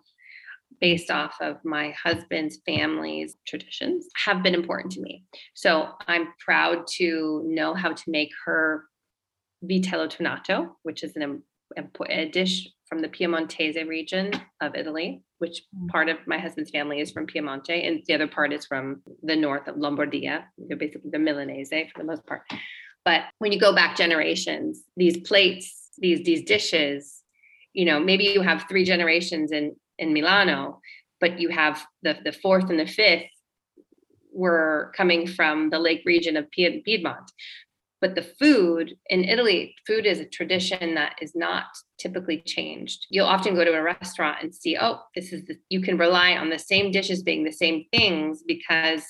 based 0.80 1.12
off 1.12 1.36
of 1.42 1.58
my 1.66 1.92
husband's 1.92 2.60
family's 2.66 3.36
traditions 3.46 4.08
have 4.16 4.44
been 4.44 4.56
important 4.56 4.94
to 4.94 5.02
me. 5.02 5.24
So 5.54 5.90
I'm 6.08 6.30
proud 6.40 6.88
to 6.98 7.44
know 7.46 7.74
how 7.74 7.94
to 7.94 8.04
make 8.08 8.32
her 8.46 8.86
vitello 9.64 10.10
tonnato, 10.10 10.70
which 10.84 11.04
is 11.04 11.16
an, 11.16 11.44
a, 11.78 12.26
dish 12.30 12.70
from 12.88 13.02
the 13.02 13.08
Piemontese 13.08 13.76
region 13.88 14.32
of 14.62 14.76
Italy, 14.76 15.22
which 15.38 15.64
mm. 15.76 15.88
part 15.90 16.10
of 16.10 16.18
my 16.26 16.38
husband's 16.38 16.72
family 16.72 17.00
is 17.00 17.12
from 17.12 17.28
Piemonte, 17.28 17.88
and 17.88 18.02
the 18.08 18.14
other 18.14 18.28
part 18.28 18.54
is 18.54 18.66
from 18.66 19.02
the 19.24 19.36
north 19.36 19.68
of 19.68 19.76
Lombardia, 19.76 20.44
They're 20.58 20.78
basically 20.78 21.12
the 21.12 21.20
Milanese 21.20 21.70
for 21.92 22.00
the 22.00 22.06
most 22.06 22.26
part. 22.26 22.42
But 23.06 23.24
when 23.38 23.52
you 23.52 23.60
go 23.60 23.74
back 23.74 23.96
generations, 23.96 24.84
these 24.98 25.18
plates, 25.18 25.90
these 25.98 26.24
these 26.24 26.44
dishes, 26.44 27.22
you 27.74 27.86
know, 27.86 28.00
maybe 28.00 28.26
you 28.26 28.42
have 28.42 28.66
three 28.68 28.84
generations 28.84 29.52
in 29.52 29.76
in 29.98 30.14
Milano, 30.14 30.82
but 31.20 31.40
you 31.40 31.50
have 31.50 31.86
the, 32.04 32.18
the 32.24 32.32
fourth 32.32 32.70
and 32.70 32.80
the 32.80 32.88
fifth 32.88 33.30
were 34.32 34.92
coming 34.96 35.28
from 35.28 35.70
the 35.70 35.80
lake 35.80 36.04
region 36.06 36.38
of 36.38 36.50
Piedmont. 36.52 37.32
But 38.02 38.16
the 38.16 38.22
food 38.22 38.96
in 39.08 39.26
Italy, 39.26 39.76
food 39.86 40.06
is 40.06 40.20
a 40.20 40.26
tradition 40.26 40.96
that 40.96 41.16
is 41.22 41.36
not 41.36 41.66
typically 41.98 42.42
changed. 42.46 43.06
You'll 43.10 43.28
often 43.28 43.56
go 43.56 43.66
to 43.66 43.74
a 43.74 43.84
restaurant 43.84 44.38
and 44.42 44.56
see, 44.56 44.78
oh, 44.80 45.00
this 45.16 45.34
is 45.34 45.46
the, 45.46 45.58
you 45.70 45.82
can 45.82 45.98
rely 45.98 46.38
on 46.38 46.50
the 46.50 46.60
same 46.60 46.92
dishes 46.92 47.24
being 47.24 47.44
the 47.44 47.52
same 47.52 47.86
things 47.92 48.44
because 48.46 49.04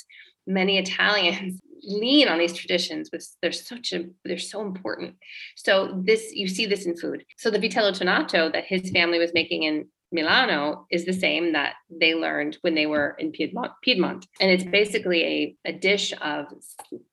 many 0.47 0.77
Italians 0.85 1.59
lean 1.81 2.27
on 2.27 2.37
these 2.37 2.53
traditions 2.53 3.09
but 3.09 3.21
they're 3.41 3.53
such 3.53 3.93
a 3.93 4.03
they're 4.25 4.37
so 4.37 4.59
important 4.61 5.15
so 5.55 6.01
this 6.03 6.33
you 6.33 6.45
see 6.45 6.65
this 6.65 6.85
in 6.85 6.93
food 6.97 7.23
so 7.37 7.49
the 7.49 7.57
vitello 7.57 7.97
tonnato 7.97 8.51
that 8.51 8.65
his 8.65 8.91
family 8.91 9.17
was 9.17 9.31
making 9.33 9.63
in 9.63 9.87
Milano 10.11 10.87
is 10.89 11.05
the 11.05 11.13
same 11.13 11.53
that 11.53 11.75
they 11.89 12.15
learned 12.15 12.57
when 12.61 12.73
they 12.73 12.87
were 12.87 13.15
in 13.19 13.31
Piedmont. 13.31 13.71
Piedmont. 13.83 14.25
And 14.39 14.49
it's 14.49 14.63
basically 14.63 15.23
a, 15.23 15.55
a 15.69 15.73
dish 15.73 16.13
of 16.21 16.47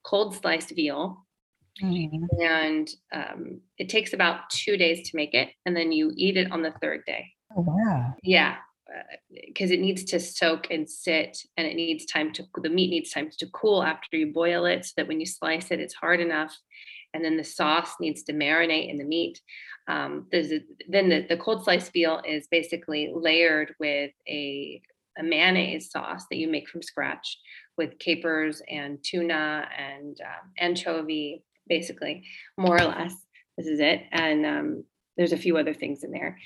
cold 0.02 0.34
sliced 0.34 0.74
veal. 0.74 1.25
Mm-hmm. 1.82 2.40
And 2.40 2.88
um, 3.12 3.60
it 3.78 3.88
takes 3.88 4.12
about 4.12 4.50
two 4.50 4.76
days 4.76 5.08
to 5.10 5.16
make 5.16 5.34
it. 5.34 5.50
And 5.64 5.76
then 5.76 5.92
you 5.92 6.12
eat 6.16 6.36
it 6.36 6.50
on 6.50 6.62
the 6.62 6.72
third 6.82 7.02
day. 7.06 7.26
Oh, 7.56 7.62
wow. 7.62 8.14
Yeah. 8.22 8.56
Because 9.30 9.70
uh, 9.70 9.74
it 9.74 9.80
needs 9.80 10.04
to 10.04 10.20
soak 10.20 10.68
and 10.70 10.88
sit, 10.88 11.38
and 11.56 11.66
it 11.66 11.74
needs 11.74 12.06
time 12.06 12.32
to, 12.34 12.44
the 12.62 12.70
meat 12.70 12.90
needs 12.90 13.10
time 13.10 13.30
to 13.38 13.46
cool 13.52 13.82
after 13.82 14.16
you 14.16 14.32
boil 14.32 14.64
it 14.64 14.84
so 14.84 14.92
that 14.96 15.08
when 15.08 15.20
you 15.20 15.26
slice 15.26 15.70
it, 15.70 15.80
it's 15.80 15.94
hard 15.94 16.20
enough. 16.20 16.56
And 17.12 17.24
then 17.24 17.36
the 17.36 17.44
sauce 17.44 17.94
needs 18.00 18.22
to 18.24 18.32
marinate 18.32 18.90
in 18.90 18.98
the 18.98 19.04
meat 19.04 19.40
um, 19.88 20.26
there's 20.32 20.52
a, 20.52 20.60
then 20.88 21.08
the, 21.08 21.26
the 21.28 21.36
cold 21.36 21.64
sliced 21.64 21.92
veal 21.92 22.20
is 22.26 22.48
basically 22.48 23.10
layered 23.14 23.74
with 23.78 24.10
a, 24.28 24.80
a 25.18 25.22
mayonnaise 25.22 25.90
sauce 25.90 26.24
that 26.30 26.36
you 26.36 26.48
make 26.48 26.68
from 26.68 26.82
scratch 26.82 27.38
with 27.78 27.98
capers 27.98 28.62
and 28.68 28.98
tuna 29.02 29.68
and 29.76 30.20
uh, 30.20 30.46
anchovy, 30.58 31.44
basically, 31.68 32.24
more 32.56 32.76
or 32.80 32.86
less. 32.86 33.14
This 33.56 33.66
is 33.66 33.80
it. 33.80 34.02
And 34.12 34.44
um, 34.44 34.84
there's 35.16 35.32
a 35.32 35.38
few 35.38 35.56
other 35.56 35.74
things 35.74 36.04
in 36.04 36.10
there. 36.10 36.38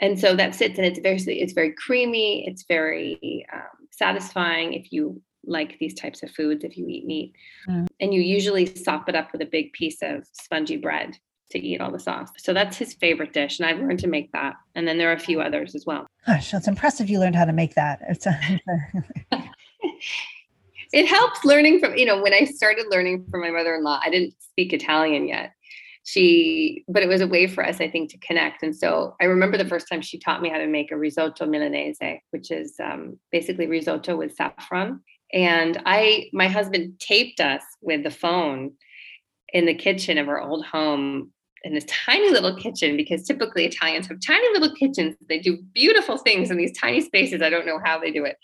And 0.00 0.18
so 0.18 0.34
that 0.36 0.54
sits 0.54 0.78
and 0.78 0.86
it's 0.86 0.98
very, 0.98 1.18
it's 1.40 1.52
very 1.52 1.72
creamy. 1.72 2.46
It's 2.46 2.64
very 2.68 3.46
um, 3.52 3.88
satisfying 3.90 4.74
if 4.74 4.92
you 4.92 5.20
like 5.44 5.78
these 5.78 5.94
types 5.94 6.22
of 6.22 6.30
foods, 6.30 6.64
if 6.64 6.76
you 6.76 6.86
eat 6.88 7.06
meat. 7.06 7.32
Mm. 7.68 7.86
And 8.00 8.12
you 8.12 8.20
usually 8.20 8.66
sop 8.74 9.08
it 9.08 9.14
up 9.14 9.32
with 9.32 9.42
a 9.42 9.46
big 9.46 9.72
piece 9.72 9.98
of 10.02 10.26
spongy 10.32 10.76
bread 10.76 11.16
to 11.50 11.58
eat 11.58 11.80
all 11.80 11.92
the 11.92 12.00
sauce. 12.00 12.30
So 12.38 12.52
that's 12.52 12.76
his 12.76 12.94
favorite 12.94 13.32
dish. 13.32 13.58
And 13.58 13.68
I've 13.68 13.78
learned 13.78 14.00
to 14.00 14.08
make 14.08 14.32
that. 14.32 14.54
And 14.74 14.86
then 14.86 14.98
there 14.98 15.10
are 15.10 15.14
a 15.14 15.18
few 15.18 15.40
others 15.40 15.74
as 15.74 15.86
well. 15.86 16.06
Gosh, 16.26 16.52
it's 16.52 16.68
impressive 16.68 17.08
you 17.08 17.20
learned 17.20 17.36
how 17.36 17.44
to 17.44 17.52
make 17.52 17.74
that. 17.74 18.00
It's 18.08 18.26
a, 18.26 18.38
it 20.92 21.06
helps 21.06 21.44
learning 21.44 21.80
from, 21.80 21.96
you 21.96 22.06
know, 22.06 22.20
when 22.20 22.34
I 22.34 22.44
started 22.44 22.86
learning 22.90 23.26
from 23.30 23.40
my 23.40 23.50
mother-in-law, 23.50 24.00
I 24.04 24.10
didn't 24.10 24.34
speak 24.40 24.72
Italian 24.72 25.28
yet. 25.28 25.52
She, 26.04 26.84
but 26.86 27.02
it 27.02 27.08
was 27.08 27.20
a 27.20 27.26
way 27.26 27.48
for 27.48 27.66
us, 27.66 27.80
I 27.80 27.90
think, 27.90 28.10
to 28.10 28.18
connect. 28.18 28.62
And 28.62 28.76
so 28.76 29.16
I 29.20 29.24
remember 29.24 29.58
the 29.58 29.64
first 29.64 29.88
time 29.88 30.00
she 30.00 30.18
taught 30.18 30.40
me 30.40 30.48
how 30.48 30.58
to 30.58 30.68
make 30.68 30.92
a 30.92 30.96
risotto 30.96 31.46
milanese, 31.46 32.20
which 32.30 32.52
is 32.52 32.74
um, 32.80 33.18
basically 33.32 33.66
risotto 33.66 34.16
with 34.16 34.36
saffron. 34.36 35.00
And 35.32 35.82
I, 35.84 36.30
my 36.32 36.46
husband 36.46 37.00
taped 37.00 37.40
us 37.40 37.62
with 37.82 38.04
the 38.04 38.10
phone 38.10 38.72
in 39.52 39.66
the 39.66 39.74
kitchen 39.74 40.18
of 40.18 40.28
our 40.28 40.40
old 40.40 40.64
home 40.64 41.32
in 41.64 41.74
this 41.74 41.84
tiny 41.88 42.30
little 42.30 42.54
kitchen 42.54 42.96
because 42.96 43.24
typically 43.24 43.64
Italians 43.64 44.06
have 44.06 44.18
tiny 44.24 44.48
little 44.52 44.74
kitchens. 44.76 45.16
They 45.28 45.40
do 45.40 45.58
beautiful 45.74 46.18
things 46.18 46.50
in 46.50 46.56
these 46.56 46.76
tiny 46.78 47.00
spaces. 47.00 47.42
I 47.42 47.50
don't 47.50 47.66
know 47.66 47.80
how 47.84 47.98
they 47.98 48.12
do 48.12 48.24
it. 48.24 48.36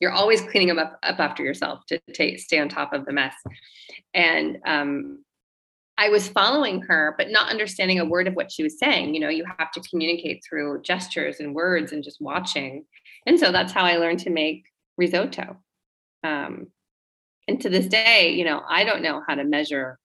You're 0.00 0.12
always 0.12 0.40
cleaning 0.40 0.68
them 0.68 0.78
up, 0.78 0.98
up 1.02 1.20
after 1.20 1.44
yourself 1.44 1.84
to 1.86 2.00
take, 2.12 2.40
stay 2.40 2.58
on 2.58 2.68
top 2.68 2.92
of 2.92 3.04
the 3.04 3.12
mess. 3.12 3.34
And 4.14 4.58
um, 4.66 5.24
I 5.98 6.08
was 6.08 6.28
following 6.28 6.80
her, 6.82 7.14
but 7.18 7.30
not 7.30 7.50
understanding 7.50 8.00
a 8.00 8.06
word 8.06 8.26
of 8.26 8.34
what 8.34 8.50
she 8.50 8.62
was 8.62 8.78
saying. 8.78 9.14
You 9.14 9.20
know, 9.20 9.28
you 9.28 9.44
have 9.58 9.70
to 9.72 9.82
communicate 9.82 10.42
through 10.42 10.80
gestures 10.80 11.40
and 11.40 11.54
words 11.54 11.92
and 11.92 12.02
just 12.02 12.22
watching. 12.22 12.86
And 13.26 13.38
so 13.38 13.52
that's 13.52 13.72
how 13.72 13.84
I 13.84 13.98
learned 13.98 14.20
to 14.20 14.30
make 14.30 14.64
risotto. 14.96 15.58
Um, 16.24 16.68
and 17.46 17.60
to 17.60 17.68
this 17.68 17.86
day, 17.86 18.32
you 18.32 18.44
know, 18.44 18.62
I 18.66 18.84
don't 18.84 19.02
know 19.02 19.22
how 19.26 19.34
to 19.34 19.44
measure 19.44 19.98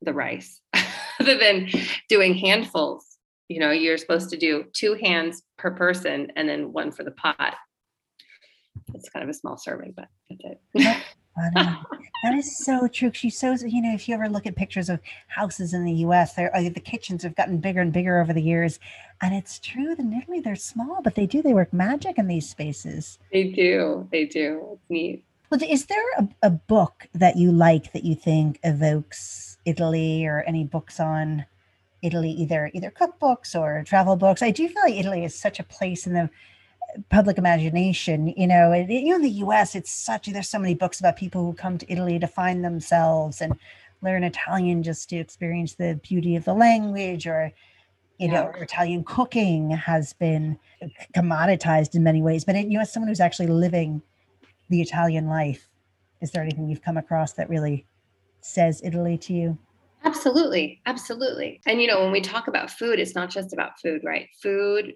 the 0.00 0.12
rice 0.12 0.60
other 1.20 1.36
than 1.36 1.68
doing 2.08 2.34
handfuls. 2.34 3.04
You 3.48 3.60
know, 3.60 3.70
you're 3.72 3.98
supposed 3.98 4.30
to 4.30 4.36
do 4.36 4.66
two 4.72 4.94
hands 4.94 5.42
per 5.58 5.72
person 5.72 6.30
and 6.36 6.48
then 6.48 6.72
one 6.72 6.92
for 6.92 7.02
the 7.02 7.10
pot. 7.10 7.54
It's 8.94 9.08
kind 9.08 9.22
of 9.22 9.28
a 9.28 9.34
small 9.34 9.56
serving, 9.56 9.94
but 9.96 10.08
that's 10.30 10.42
it. 10.74 11.02
that 12.22 12.34
is 12.34 12.58
so 12.58 12.86
true. 12.88 13.10
She 13.12 13.30
shows, 13.30 13.62
you 13.62 13.82
know, 13.82 13.94
if 13.94 14.08
you 14.08 14.14
ever 14.14 14.28
look 14.28 14.46
at 14.46 14.54
pictures 14.54 14.88
of 14.88 15.00
houses 15.28 15.72
in 15.72 15.84
the 15.84 15.92
US, 16.06 16.34
they're, 16.34 16.54
uh, 16.54 16.62
the 16.62 16.80
kitchens 16.80 17.22
have 17.22 17.34
gotten 17.34 17.58
bigger 17.58 17.80
and 17.80 17.92
bigger 17.92 18.20
over 18.20 18.32
the 18.32 18.42
years. 18.42 18.78
And 19.22 19.34
it's 19.34 19.58
true 19.58 19.94
that 19.94 19.98
in 19.98 20.12
Italy, 20.12 20.40
they're 20.40 20.56
small, 20.56 21.00
but 21.02 21.14
they 21.14 21.26
do, 21.26 21.42
they 21.42 21.54
work 21.54 21.72
magic 21.72 22.18
in 22.18 22.26
these 22.26 22.48
spaces. 22.48 23.18
They 23.32 23.44
do. 23.44 24.08
They 24.12 24.26
do. 24.26 24.68
It's 24.72 24.90
neat. 24.90 25.24
Well, 25.50 25.60
is 25.68 25.84
there 25.86 26.02
a, 26.18 26.28
a 26.44 26.50
book 26.50 27.08
that 27.12 27.36
you 27.36 27.52
like 27.52 27.92
that 27.92 28.04
you 28.04 28.14
think 28.14 28.58
evokes 28.64 29.58
Italy 29.66 30.24
or 30.24 30.42
any 30.46 30.64
books 30.64 30.98
on 30.98 31.44
Italy, 32.00 32.30
either 32.30 32.70
either 32.72 32.90
cookbooks 32.90 33.54
or 33.54 33.84
travel 33.84 34.16
books? 34.16 34.40
I 34.40 34.50
do 34.50 34.66
feel 34.66 34.82
like 34.82 34.94
Italy 34.94 35.24
is 35.26 35.38
such 35.38 35.60
a 35.60 35.64
place 35.64 36.06
in 36.06 36.14
the 36.14 36.30
public 37.10 37.38
imagination. 37.38 38.28
You 38.36 38.46
know, 38.46 38.72
it, 38.72 38.88
you 38.90 39.10
know, 39.10 39.16
in 39.16 39.22
the 39.22 39.30
U.S., 39.30 39.74
it's 39.74 39.90
such 39.90 40.26
there's 40.26 40.48
so 40.48 40.58
many 40.58 40.74
books 40.74 41.00
about 41.00 41.16
people 41.16 41.44
who 41.44 41.52
come 41.52 41.78
to 41.78 41.92
Italy 41.92 42.18
to 42.18 42.26
find 42.26 42.64
themselves 42.64 43.40
and 43.40 43.54
learn 44.02 44.24
Italian 44.24 44.82
just 44.82 45.08
to 45.10 45.16
experience 45.16 45.74
the 45.74 45.98
beauty 46.02 46.36
of 46.36 46.44
the 46.44 46.54
language, 46.54 47.26
or 47.26 47.52
you 48.18 48.28
yeah. 48.28 48.44
know, 48.44 48.52
Italian 48.56 49.04
cooking 49.04 49.70
has 49.70 50.12
been 50.12 50.58
commoditized 51.14 51.94
in 51.94 52.02
many 52.02 52.22
ways. 52.22 52.44
But 52.44 52.56
it, 52.56 52.66
you 52.66 52.74
know, 52.74 52.82
as 52.82 52.92
someone 52.92 53.08
who's 53.08 53.20
actually 53.20 53.48
living 53.48 54.02
the 54.68 54.80
Italian 54.80 55.28
life, 55.28 55.68
is 56.20 56.30
there 56.30 56.42
anything 56.42 56.68
you've 56.68 56.82
come 56.82 56.96
across 56.96 57.32
that 57.34 57.48
really 57.48 57.86
says 58.40 58.80
Italy 58.84 59.18
to 59.18 59.32
you? 59.32 59.58
Absolutely. 60.04 60.80
Absolutely. 60.86 61.60
And, 61.66 61.80
you 61.80 61.86
know, 61.86 62.00
when 62.00 62.12
we 62.12 62.20
talk 62.20 62.48
about 62.48 62.70
food, 62.70 62.98
it's 62.98 63.14
not 63.14 63.30
just 63.30 63.52
about 63.52 63.80
food, 63.80 64.02
right? 64.04 64.28
Food 64.42 64.94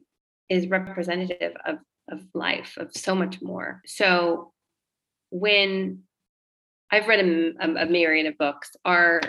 is 0.49 0.69
representative 0.69 1.55
of, 1.65 1.79
of 2.11 2.21
life, 2.35 2.75
of 2.79 2.93
so 2.93 3.15
much 3.15 3.41
more. 3.43 3.83
So 3.87 4.53
when 5.31 6.03
I've 6.91 7.09
read 7.09 7.25
a, 7.25 7.53
a, 7.61 7.85
a 7.85 7.87
myriad 7.87 8.27
of 8.27 8.39
books, 8.39 8.71
are 8.85 9.21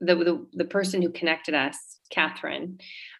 the, 0.00 0.14
the, 0.14 0.46
the 0.52 0.64
person 0.64 1.00
who 1.00 1.10
connected 1.10 1.54
us, 1.54 1.78
Catherine, 2.10 2.78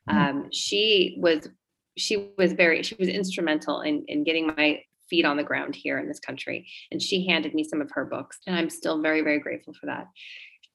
mm-hmm. 0.08 0.18
um, 0.18 0.48
she 0.52 1.16
was 1.18 1.48
she 1.96 2.30
was 2.36 2.52
very 2.52 2.82
she 2.82 2.94
was 2.98 3.08
instrumental 3.08 3.80
in 3.80 4.04
in 4.06 4.22
getting 4.22 4.46
my 4.46 4.80
feet 5.08 5.24
on 5.24 5.36
the 5.36 5.42
ground 5.42 5.74
here 5.74 5.98
in 5.98 6.08
this 6.08 6.20
country 6.20 6.68
and 6.90 7.00
she 7.00 7.26
handed 7.26 7.54
me 7.54 7.64
some 7.64 7.80
of 7.80 7.90
her 7.92 8.04
books 8.04 8.38
and 8.46 8.56
i'm 8.56 8.68
still 8.68 9.00
very 9.00 9.22
very 9.22 9.38
grateful 9.38 9.72
for 9.72 9.86
that 9.86 10.06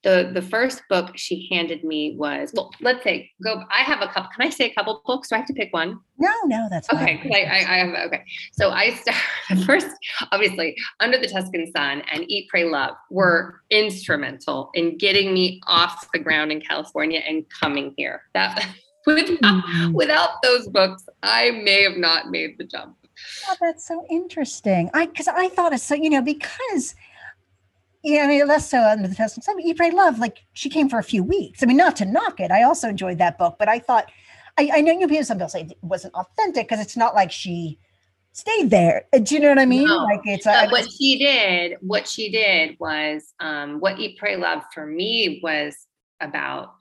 the 0.03 0.31
the 0.33 0.41
first 0.41 0.81
book 0.89 1.11
she 1.15 1.47
handed 1.51 1.83
me 1.83 2.15
was 2.17 2.51
well 2.55 2.71
let's 2.81 3.03
say 3.03 3.29
go 3.43 3.63
i 3.71 3.81
have 3.83 4.01
a 4.01 4.07
couple 4.07 4.29
can 4.35 4.47
i 4.47 4.49
say 4.49 4.65
a 4.65 4.73
couple 4.73 5.01
books? 5.05 5.29
Do 5.29 5.35
i 5.35 5.39
have 5.39 5.47
to 5.47 5.53
pick 5.53 5.71
one? 5.71 5.99
No 6.17 6.31
no 6.45 6.67
that's 6.69 6.91
okay 6.91 7.19
I, 7.33 7.39
I, 7.41 7.73
I, 7.73 7.77
have 7.77 8.07
okay. 8.07 8.23
So 8.53 8.71
i 8.71 8.91
started 8.95 9.65
first 9.65 9.87
obviously 10.31 10.75
under 10.99 11.17
the 11.17 11.27
tuscan 11.27 11.71
sun 11.71 12.01
and 12.11 12.25
eat 12.29 12.49
pray 12.49 12.65
love 12.65 12.95
were 13.09 13.61
instrumental 13.69 14.71
in 14.73 14.97
getting 14.97 15.33
me 15.33 15.61
off 15.67 16.07
the 16.13 16.19
ground 16.19 16.51
in 16.51 16.61
california 16.61 17.21
and 17.27 17.45
coming 17.59 17.93
here. 17.97 18.23
That 18.33 18.67
without, 19.05 19.27
mm-hmm. 19.27 19.93
without 19.93 20.41
those 20.43 20.67
books 20.67 21.05
i 21.21 21.51
may 21.51 21.83
have 21.83 21.97
not 21.97 22.31
made 22.31 22.57
the 22.57 22.63
jump. 22.63 22.97
Oh, 23.47 23.55
that's 23.61 23.87
so 23.87 24.03
interesting. 24.09 24.89
I 24.93 25.05
because 25.05 25.27
i 25.27 25.49
thought 25.49 25.73
it's 25.73 25.83
so 25.83 25.93
you 25.93 26.09
know 26.09 26.21
because 26.21 26.95
yeah, 28.03 28.23
I 28.23 28.27
mean, 28.27 28.47
less 28.47 28.69
so 28.69 28.81
under 28.81 29.07
the 29.07 29.15
Tuscan 29.15 29.43
Sun. 29.43 29.59
Eat, 29.61 29.77
Pray, 29.77 29.91
Love, 29.91 30.19
like 30.19 30.39
she 30.53 30.69
came 30.69 30.89
for 30.89 30.99
a 30.99 31.03
few 31.03 31.23
weeks. 31.23 31.61
I 31.61 31.65
mean, 31.67 31.77
not 31.77 31.95
to 31.97 32.05
knock 32.05 32.39
it. 32.39 32.51
I 32.51 32.63
also 32.63 32.89
enjoyed 32.89 33.19
that 33.19 33.37
book, 33.37 33.57
but 33.59 33.69
I 33.69 33.79
thought, 33.79 34.11
I, 34.57 34.69
I 34.73 34.81
know 34.81 34.93
you 34.93 35.07
know, 35.07 35.21
some 35.21 35.37
people 35.37 35.49
say 35.49 35.61
it 35.61 35.77
wasn't 35.81 36.15
authentic 36.15 36.67
because 36.67 36.83
it's 36.83 36.97
not 36.97 37.13
like 37.13 37.31
she 37.31 37.77
stayed 38.31 38.69
there. 38.69 39.05
Uh, 39.13 39.19
do 39.19 39.35
you 39.35 39.41
know 39.41 39.49
what 39.49 39.59
I 39.59 39.65
mean? 39.65 39.87
No. 39.87 39.97
Like 39.97 40.21
it's 40.25 40.47
uh, 40.47 40.67
what 40.69 40.89
she 40.91 41.19
did. 41.19 41.77
What 41.81 42.07
she 42.07 42.31
did 42.31 42.75
was 42.79 43.33
um, 43.39 43.79
what 43.79 43.99
Eat, 43.99 44.17
Pray, 44.17 44.35
Love 44.35 44.63
for 44.73 44.85
me 44.85 45.39
was 45.43 45.75
about 46.19 46.73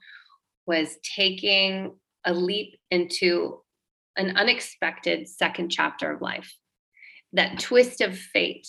was 0.65 0.97
taking 1.03 1.95
a 2.25 2.33
leap 2.33 2.75
into 2.89 3.61
an 4.15 4.37
unexpected 4.37 5.27
second 5.27 5.69
chapter 5.69 6.11
of 6.11 6.21
life. 6.21 6.55
That 7.33 7.59
twist 7.59 8.01
of 8.01 8.17
fate 8.17 8.67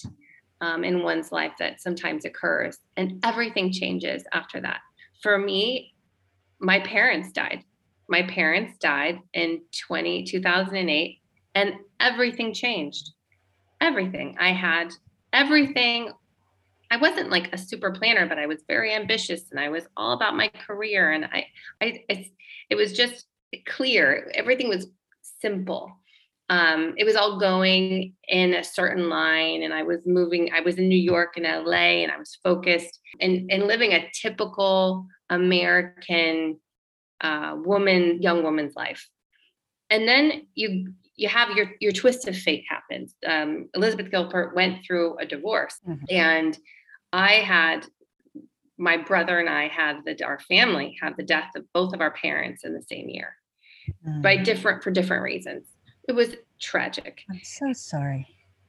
um, 0.63 0.85
in 0.85 1.03
one's 1.03 1.33
life 1.33 1.53
that 1.59 1.83
sometimes 1.83 2.25
occurs, 2.25 2.79
and 2.97 3.21
everything 3.25 3.71
changes 3.73 4.23
after 4.33 4.61
that. 4.61 4.81
For 5.21 5.37
me, 5.37 5.95
my 6.61 6.79
parents 6.81 7.33
died. 7.33 7.65
My 8.09 8.23
parents 8.23 8.79
died 8.79 9.19
in 9.35 9.63
20, 9.87 10.25
2008, 10.25 11.19
and 11.57 11.75
everything 12.01 12.55
changed. 12.55 13.11
Everything. 13.81 14.37
I 14.39 14.53
had 14.53 14.93
everything. 15.33 16.13
I 16.91 16.97
wasn't 16.97 17.31
like 17.31 17.53
a 17.53 17.59
super 17.59 17.91
planner, 17.91 18.27
but 18.29 18.39
I 18.39 18.47
was 18.47 18.63
very 18.69 18.95
ambitious 18.95 19.51
and 19.51 19.59
I 19.59 19.69
was 19.69 19.85
all 19.97 20.13
about 20.13 20.37
my 20.37 20.49
career. 20.49 21.11
And 21.11 21.25
I, 21.25 21.47
I, 21.81 22.05
it 22.71 22.77
was 22.77 22.93
just 22.93 23.27
clear. 23.67 24.31
Everything 24.35 24.69
was 24.69 24.87
simple 25.41 25.91
um, 26.49 26.95
it 26.97 27.05
was 27.05 27.17
all 27.17 27.39
going 27.39 28.15
in 28.29 28.55
a 28.55 28.65
certain 28.65 29.09
line 29.09 29.63
and 29.63 29.73
i 29.73 29.83
was 29.83 30.01
moving 30.07 30.51
i 30.53 30.61
was 30.61 30.77
in 30.77 30.89
new 30.89 30.99
york 30.99 31.35
and 31.37 31.47
la 31.67 31.73
and 31.73 32.11
i 32.11 32.17
was 32.17 32.39
focused 32.43 33.01
and, 33.21 33.51
and 33.51 33.65
living 33.65 33.93
a 33.93 34.11
typical 34.13 35.07
american 35.31 36.59
uh, 37.21 37.55
woman 37.57 38.21
young 38.21 38.43
woman's 38.43 38.75
life 38.75 39.09
and 39.91 40.09
then 40.09 40.47
you 40.55 40.93
you 41.15 41.29
have 41.29 41.51
your 41.51 41.73
your 41.81 41.93
twist 41.93 42.27
of 42.27 42.37
fate 42.37 42.65
happens 42.69 43.15
um, 43.27 43.69
elizabeth 43.75 44.11
gilbert 44.11 44.55
went 44.55 44.85
through 44.85 45.17
a 45.19 45.27
divorce 45.27 45.79
mm-hmm. 45.87 46.05
and 46.11 46.59
i 47.13 47.35
had 47.35 47.87
my 48.79 48.97
brother 48.97 49.39
and 49.39 49.49
i 49.49 49.69
had 49.69 49.99
the 50.05 50.25
our 50.25 50.41
family 50.41 50.97
had 51.01 51.15
the 51.17 51.23
death 51.23 51.51
of 51.55 51.65
both 51.73 51.95
of 51.95 52.01
our 52.01 52.11
parents 52.11 52.65
in 52.65 52.75
the 52.75 52.83
same 52.83 53.09
year 53.09 53.37
mm-hmm. 54.07 54.23
by 54.23 54.37
different 54.37 54.83
for 54.83 54.91
different 54.91 55.23
reasons 55.23 55.67
it 56.09 56.13
was 56.13 56.37
tragic. 56.61 57.23
I'm 57.31 57.41
so 57.43 57.73
sorry. 57.73 58.27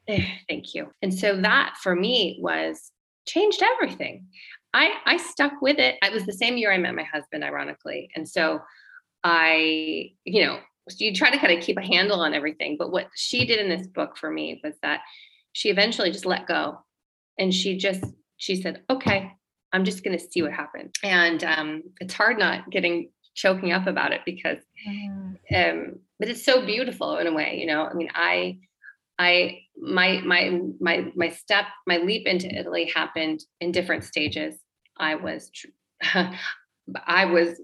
Eh, 0.07 0.25
thank 0.49 0.73
you. 0.73 0.91
And 1.01 1.13
so 1.13 1.39
that 1.41 1.75
for 1.81 1.95
me 1.95 2.37
was 2.41 2.91
changed 3.25 3.63
everything. 3.63 4.27
I 4.73 4.91
I 5.05 5.17
stuck 5.17 5.61
with 5.61 5.79
it. 5.79 5.95
It 6.01 6.13
was 6.13 6.25
the 6.25 6.33
same 6.33 6.57
year 6.57 6.71
I 6.71 6.77
met 6.77 6.95
my 6.95 7.03
husband, 7.03 7.43
ironically. 7.43 8.09
And 8.15 8.27
so 8.27 8.59
I, 9.23 10.11
you 10.25 10.45
know, 10.45 10.59
you 10.97 11.13
try 11.13 11.29
to 11.29 11.37
kind 11.37 11.57
of 11.57 11.63
keep 11.63 11.77
a 11.77 11.85
handle 11.85 12.19
on 12.19 12.33
everything. 12.33 12.75
But 12.77 12.91
what 12.91 13.07
she 13.15 13.45
did 13.45 13.59
in 13.59 13.69
this 13.69 13.87
book 13.87 14.17
for 14.17 14.29
me 14.29 14.59
was 14.63 14.73
that 14.81 15.01
she 15.53 15.69
eventually 15.69 16.11
just 16.11 16.25
let 16.25 16.47
go. 16.47 16.79
And 17.39 17.53
she 17.53 17.77
just 17.77 18.03
she 18.37 18.61
said, 18.61 18.81
okay, 18.89 19.31
I'm 19.71 19.85
just 19.85 20.03
gonna 20.03 20.19
see 20.19 20.41
what 20.41 20.51
happens. 20.51 20.91
And 21.03 21.43
um, 21.43 21.83
it's 22.01 22.13
hard 22.13 22.37
not 22.37 22.69
getting 22.69 23.09
choking 23.35 23.71
up 23.71 23.87
about 23.87 24.11
it 24.11 24.21
because 24.25 24.57
mm. 24.87 25.35
um, 25.55 25.99
but 26.19 26.29
it's 26.29 26.45
so 26.45 26.65
beautiful 26.65 27.17
in 27.17 27.27
a 27.27 27.33
way 27.33 27.57
you 27.59 27.65
know 27.65 27.85
i 27.85 27.93
mean 27.93 28.09
i 28.13 28.57
i 29.19 29.59
my 29.81 30.21
my 30.25 30.59
my 30.79 31.11
my 31.15 31.29
step 31.29 31.65
my 31.87 31.97
leap 31.97 32.27
into 32.27 32.47
italy 32.47 32.91
happened 32.93 33.41
in 33.59 33.71
different 33.71 34.03
stages 34.03 34.55
i 34.97 35.15
was 35.15 35.51
I 37.07 37.25
was, 37.25 37.61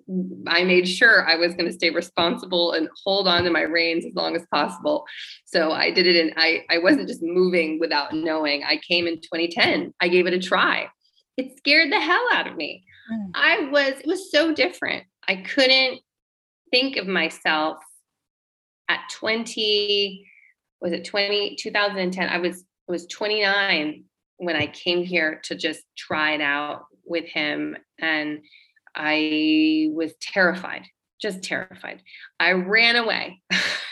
I 0.48 0.64
made 0.64 0.88
sure 0.88 1.28
I 1.28 1.36
was 1.36 1.54
going 1.54 1.66
to 1.66 1.74
stay 1.74 1.90
responsible 1.90 2.72
and 2.72 2.88
hold 3.06 3.28
on 3.28 3.44
to 3.44 3.50
my 3.50 3.62
reins 3.62 4.06
as 4.06 4.16
long 4.16 4.36
as 4.36 4.46
possible. 4.52 5.06
So 5.46 5.72
I 5.72 5.92
did 5.92 6.08
it 6.08 6.16
and 6.16 6.34
I, 6.38 6.64
I 6.70 6.78
wasn't 6.78 7.10
just 7.10 7.22
moving 7.22 7.80
without 7.80 8.14
knowing. 8.14 8.64
I 8.64 8.80
came 8.88 9.08
in 9.08 9.16
2010. 9.16 9.94
I 10.00 10.08
gave 10.08 10.26
it 10.26 10.34
a 10.34 10.40
try. 10.40 10.88
It 11.36 11.58
scared 11.58 11.92
the 11.92 12.00
hell 12.00 12.26
out 12.32 12.48
of 12.48 12.56
me. 12.56 12.84
Mm. 13.12 13.32
I 13.36 13.70
was, 13.70 13.94
it 14.00 14.08
was 14.08 14.32
so 14.32 14.54
different. 14.54 15.04
I 15.30 15.36
couldn't 15.36 16.00
think 16.72 16.98
of 16.98 17.06
myself 17.06 17.78
at 18.90 19.02
20, 19.12 20.26
was 20.82 20.92
it 20.92 21.06
20, 21.06 21.56
2010? 21.56 22.28
I 22.28 22.40
was, 22.40 22.64
was 22.88 23.06
29 23.06 24.06
when 24.38 24.56
I 24.56 24.66
came 24.66 25.04
here 25.04 25.40
to 25.44 25.56
just 25.56 25.84
try 25.96 26.32
it 26.32 26.42
out 26.42 26.86
with 27.06 27.26
him. 27.26 27.78
And 28.00 28.40
I 28.96 29.90
was 29.92 30.14
terrified, 30.20 30.86
just 31.22 31.44
terrified. 31.44 32.02
I 32.40 32.54
ran 32.54 32.96
away. 32.96 33.44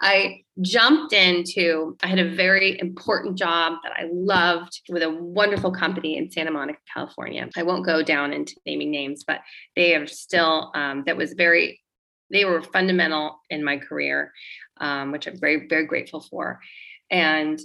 I 0.00 0.42
jumped 0.60 1.12
into, 1.12 1.96
I 2.02 2.06
had 2.06 2.18
a 2.18 2.34
very 2.34 2.78
important 2.80 3.36
job 3.36 3.74
that 3.82 3.92
I 3.92 4.08
loved 4.12 4.80
with 4.88 5.02
a 5.02 5.10
wonderful 5.10 5.70
company 5.70 6.16
in 6.16 6.30
Santa 6.30 6.50
Monica, 6.50 6.78
California. 6.92 7.48
I 7.56 7.62
won't 7.62 7.86
go 7.86 8.02
down 8.02 8.32
into 8.32 8.56
naming 8.66 8.90
names, 8.90 9.24
but 9.24 9.40
they 9.76 9.94
are 9.94 10.06
still, 10.06 10.70
um, 10.74 11.04
that 11.06 11.16
was 11.16 11.32
very, 11.34 11.80
they 12.30 12.44
were 12.44 12.62
fundamental 12.62 13.40
in 13.50 13.64
my 13.64 13.78
career, 13.78 14.32
um, 14.80 15.12
which 15.12 15.26
I'm 15.26 15.38
very, 15.38 15.66
very 15.68 15.86
grateful 15.86 16.20
for. 16.20 16.60
And 17.10 17.60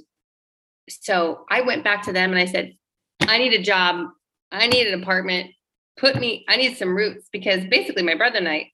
so 0.90 1.46
I 1.50 1.62
went 1.62 1.84
back 1.84 2.04
to 2.04 2.14
them 2.14 2.32
and 2.32 2.40
I 2.40 2.46
said, 2.46 2.74
I 3.22 3.38
need 3.38 3.54
a 3.54 3.62
job. 3.62 4.08
I 4.52 4.68
need 4.68 4.88
an 4.88 5.02
apartment. 5.02 5.52
Put 5.98 6.20
me, 6.20 6.46
I 6.50 6.58
need 6.58 6.78
some 6.78 6.96
roots 6.96 7.30
because 7.32 7.66
basically 7.66 8.04
my 8.04 8.16
brother 8.16 8.38
and 8.38 8.50
I, 8.50 8.72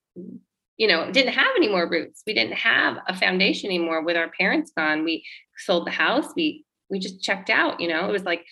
you 0.81 0.87
know, 0.87 1.11
didn't 1.11 1.33
have 1.33 1.51
any 1.55 1.69
more 1.69 1.87
roots. 1.87 2.23
We 2.25 2.33
didn't 2.33 2.55
have 2.55 2.97
a 3.07 3.15
foundation 3.15 3.69
anymore 3.69 4.01
with 4.03 4.17
our 4.17 4.31
parents 4.31 4.71
gone. 4.75 5.03
We 5.03 5.23
sold 5.55 5.85
the 5.85 5.91
house. 5.91 6.25
We 6.35 6.65
we 6.89 6.97
just 6.97 7.21
checked 7.21 7.51
out, 7.51 7.79
you 7.79 7.87
know. 7.87 8.09
It 8.09 8.11
was 8.11 8.23
like 8.23 8.43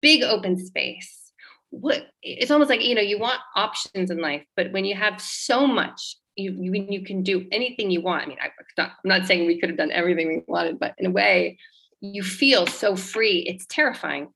big 0.00 0.22
open 0.22 0.64
space. 0.64 1.32
What 1.70 2.06
it's 2.22 2.52
almost 2.52 2.70
like, 2.70 2.84
you 2.84 2.94
know, 2.94 3.02
you 3.02 3.18
want 3.18 3.40
options 3.56 4.08
in 4.12 4.18
life, 4.18 4.44
but 4.54 4.70
when 4.70 4.84
you 4.84 4.94
have 4.94 5.20
so 5.20 5.66
much 5.66 6.14
you, 6.36 6.52
you 6.60 6.86
you 6.88 7.04
can 7.04 7.24
do 7.24 7.44
anything 7.50 7.90
you 7.90 8.02
want. 8.02 8.22
I 8.22 8.26
mean, 8.28 8.38
I, 8.40 8.82
am 8.82 8.90
not 9.02 9.26
saying 9.26 9.44
we 9.44 9.58
could 9.58 9.70
have 9.70 9.78
done 9.78 9.90
everything 9.90 10.28
we 10.28 10.44
wanted, 10.46 10.78
but 10.78 10.94
in 10.98 11.06
a 11.06 11.10
way, 11.10 11.58
you 12.00 12.22
feel 12.22 12.68
so 12.68 12.94
free. 12.94 13.38
It's 13.38 13.66
terrifying. 13.66 14.28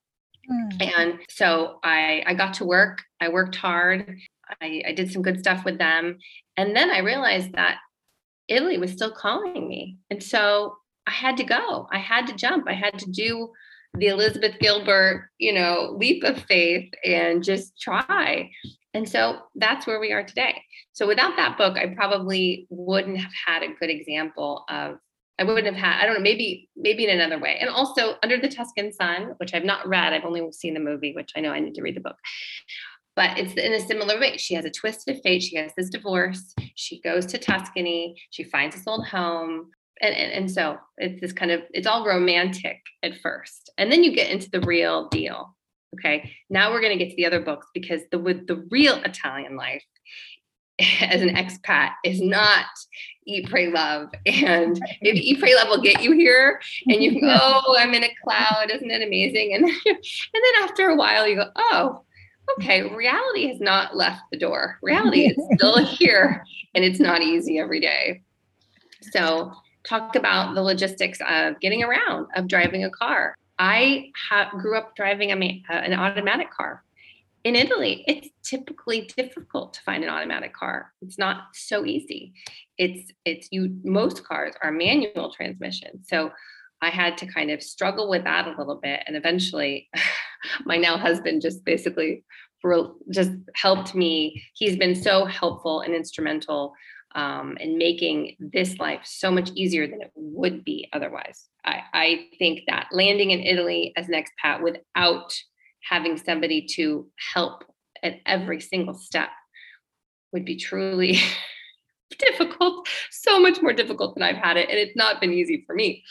Mm. 0.51 0.97
And 0.97 1.19
so 1.29 1.79
I, 1.85 2.21
I 2.25 2.33
got 2.33 2.55
to 2.55 2.65
work. 2.65 3.01
I 3.21 3.29
worked 3.29 3.55
hard. 3.55 4.19
I, 4.61 4.83
I 4.87 4.91
did 4.93 5.11
some 5.11 5.21
good 5.21 5.39
stuff 5.39 5.65
with 5.65 5.77
them. 5.77 6.17
And 6.57 6.75
then 6.75 6.89
I 6.89 6.99
realized 6.99 7.53
that 7.53 7.77
Italy 8.47 8.77
was 8.77 8.91
still 8.91 9.11
calling 9.11 9.67
me. 9.67 9.97
And 10.09 10.21
so 10.21 10.77
I 11.07 11.11
had 11.11 11.37
to 11.37 11.43
go. 11.43 11.87
I 11.91 11.99
had 11.99 12.27
to 12.27 12.35
jump. 12.35 12.65
I 12.67 12.73
had 12.73 12.99
to 12.99 13.11
do 13.11 13.51
the 13.95 14.07
Elizabeth 14.07 14.55
Gilbert, 14.59 15.29
you 15.37 15.53
know, 15.53 15.95
leap 15.97 16.23
of 16.23 16.39
faith 16.43 16.91
and 17.05 17.43
just 17.43 17.79
try. 17.79 18.49
And 18.93 19.07
so 19.07 19.39
that's 19.55 19.87
where 19.87 19.99
we 19.99 20.11
are 20.11 20.23
today. 20.23 20.63
So 20.93 21.07
without 21.07 21.35
that 21.37 21.57
book, 21.57 21.77
I 21.77 21.87
probably 21.87 22.67
wouldn't 22.69 23.17
have 23.17 23.31
had 23.45 23.63
a 23.63 23.73
good 23.79 23.89
example 23.89 24.65
of 24.69 24.97
I 25.39 25.43
wouldn't 25.43 25.65
have 25.65 25.75
had, 25.75 25.99
I 25.99 26.05
don't 26.05 26.15
know, 26.15 26.21
maybe, 26.21 26.69
maybe 26.75 27.05
in 27.05 27.19
another 27.19 27.41
way. 27.41 27.57
And 27.59 27.69
also 27.69 28.15
Under 28.21 28.37
the 28.37 28.47
Tuscan 28.47 28.93
Sun, 28.93 29.33
which 29.37 29.53
I've 29.55 29.65
not 29.65 29.87
read, 29.87 30.13
I've 30.13 30.25
only 30.25 30.51
seen 30.51 30.75
the 30.75 30.79
movie, 30.79 31.13
which 31.15 31.31
I 31.35 31.39
know 31.39 31.51
I 31.51 31.59
need 31.59 31.73
to 31.75 31.81
read 31.81 31.95
the 31.95 32.01
book. 32.01 32.17
But 33.15 33.37
it's 33.37 33.53
in 33.53 33.73
a 33.73 33.79
similar 33.79 34.19
way. 34.19 34.37
She 34.37 34.55
has 34.55 34.65
a 34.65 34.71
twisted 34.71 35.21
fate. 35.23 35.43
She 35.43 35.55
has 35.57 35.71
this 35.77 35.89
divorce. 35.89 36.53
She 36.75 36.99
goes 37.01 37.25
to 37.27 37.37
Tuscany. 37.37 38.15
She 38.31 38.43
finds 38.43 38.75
this 38.75 38.87
old 38.87 39.05
home. 39.05 39.69
And, 40.01 40.15
and, 40.15 40.31
and 40.31 40.51
so 40.51 40.77
it's 40.97 41.21
this 41.21 41.33
kind 41.33 41.51
of, 41.51 41.61
it's 41.71 41.87
all 41.87 42.05
romantic 42.05 42.81
at 43.03 43.19
first. 43.21 43.71
And 43.77 43.91
then 43.91 44.03
you 44.03 44.15
get 44.15 44.31
into 44.31 44.49
the 44.49 44.61
real 44.61 45.09
deal. 45.09 45.55
Okay. 45.95 46.33
Now 46.49 46.71
we're 46.71 46.81
going 46.81 46.97
to 46.97 47.03
get 47.03 47.11
to 47.11 47.15
the 47.15 47.27
other 47.27 47.39
books 47.39 47.67
because 47.73 48.01
the 48.11 48.17
with 48.17 48.47
the 48.47 48.67
real 48.71 48.95
Italian 49.03 49.55
life 49.55 49.83
as 51.01 51.21
an 51.21 51.35
expat 51.35 51.91
is 52.03 52.21
not 52.21 52.65
eat, 53.25 53.49
pray, 53.49 53.71
love. 53.71 54.09
And 54.25 54.77
if 55.01 55.15
eat, 55.15 55.39
pray, 55.39 55.55
love 55.55 55.69
will 55.69 55.81
get 55.81 56.01
you 56.01 56.13
here 56.13 56.59
and 56.87 57.01
you 57.01 57.21
go, 57.21 57.37
oh, 57.39 57.75
I'm 57.77 57.93
in 57.93 58.03
a 58.03 58.13
cloud. 58.23 58.71
Isn't 58.71 58.91
it 58.91 59.05
amazing? 59.05 59.53
And, 59.53 59.65
and 59.65 59.97
then 60.33 60.63
after 60.63 60.89
a 60.89 60.95
while 60.95 61.27
you 61.27 61.35
go, 61.35 61.49
oh, 61.55 62.03
okay, 62.57 62.83
reality 62.83 63.47
has 63.47 63.59
not 63.59 63.95
left 63.95 64.21
the 64.31 64.37
door. 64.37 64.79
Reality 64.83 65.27
is 65.27 65.37
still 65.55 65.83
here 65.83 66.43
and 66.75 66.83
it's 66.83 66.99
not 66.99 67.21
easy 67.21 67.59
every 67.59 67.79
day. 67.79 68.21
So 69.11 69.53
talk 69.85 70.15
about 70.15 70.55
the 70.55 70.61
logistics 70.61 71.19
of 71.27 71.59
getting 71.59 71.83
around, 71.83 72.27
of 72.35 72.47
driving 72.47 72.85
a 72.85 72.89
car. 72.89 73.35
I 73.59 74.11
ha- 74.29 74.49
grew 74.51 74.77
up 74.77 74.95
driving 74.95 75.31
a, 75.31 75.63
uh, 75.69 75.73
an 75.73 75.93
automatic 75.93 76.51
car 76.51 76.83
in 77.43 77.55
Italy, 77.55 78.05
it's 78.07 78.29
typically 78.43 79.11
difficult 79.17 79.73
to 79.73 79.81
find 79.81 80.03
an 80.03 80.09
automatic 80.09 80.53
car. 80.53 80.93
It's 81.01 81.17
not 81.17 81.47
so 81.53 81.85
easy. 81.85 82.33
It's 82.77 83.11
it's 83.25 83.49
you 83.51 83.77
most 83.83 84.23
cars 84.23 84.53
are 84.61 84.71
manual 84.71 85.31
transmission. 85.31 86.03
So 86.05 86.31
I 86.81 86.89
had 86.89 87.17
to 87.19 87.25
kind 87.25 87.51
of 87.51 87.61
struggle 87.61 88.09
with 88.09 88.23
that 88.23 88.47
a 88.47 88.57
little 88.57 88.75
bit 88.75 89.03
and 89.07 89.15
eventually 89.15 89.89
my 90.65 90.77
now 90.77 90.97
husband 90.97 91.41
just 91.41 91.63
basically 91.65 92.23
just 93.11 93.31
helped 93.55 93.93
me. 93.93 94.41
He's 94.53 94.77
been 94.77 94.95
so 94.95 95.25
helpful 95.25 95.81
and 95.81 95.93
instrumental 95.93 96.73
um, 97.13 97.57
in 97.59 97.77
making 97.77 98.37
this 98.39 98.79
life 98.79 99.01
so 99.03 99.29
much 99.29 99.51
easier 99.55 99.85
than 99.87 100.01
it 100.01 100.11
would 100.15 100.63
be 100.63 100.87
otherwise. 100.93 101.49
I, 101.65 101.81
I 101.93 102.25
think 102.39 102.61
that 102.67 102.87
landing 102.91 103.31
in 103.31 103.41
Italy 103.41 103.93
as 103.97 104.07
an 104.07 104.15
expat 104.15 104.61
without 104.61 105.33
having 105.83 106.17
somebody 106.17 106.65
to 106.75 107.07
help 107.33 107.65
at 108.01 108.19
every 108.25 108.59
single 108.61 108.93
step 108.93 109.29
would 110.31 110.45
be 110.45 110.55
truly 110.55 111.19
difficult, 112.17 112.87
so 113.11 113.39
much 113.39 113.61
more 113.61 113.73
difficult 113.73 114.15
than 114.15 114.23
I've 114.23 114.37
had 114.37 114.57
it. 114.57 114.69
And 114.69 114.79
it's 114.79 114.95
not 114.95 115.21
been 115.21 115.33
easy 115.33 115.63
for 115.65 115.75
me. 115.75 116.03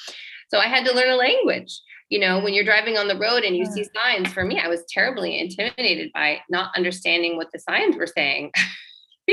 So 0.49 0.59
I 0.59 0.67
had 0.67 0.85
to 0.87 0.95
learn 0.95 1.11
a 1.11 1.17
language. 1.17 1.81
You 2.13 2.19
know, 2.19 2.41
when 2.41 2.53
you're 2.53 2.63
driving 2.63 2.99
on 2.99 3.09
the 3.09 3.17
road 3.17 3.43
and 3.43 3.57
you 3.57 3.65
see 3.65 3.87
signs, 3.97 4.31
for 4.35 4.45
me, 4.45 4.61
I 4.61 4.69
was 4.69 4.85
terribly 4.87 5.41
intimidated 5.41 6.13
by 6.13 6.41
not 6.51 6.71
understanding 6.77 7.39
what 7.39 7.51
the 7.53 7.59
signs 7.59 7.97
were 7.97 8.07
saying. 8.07 8.53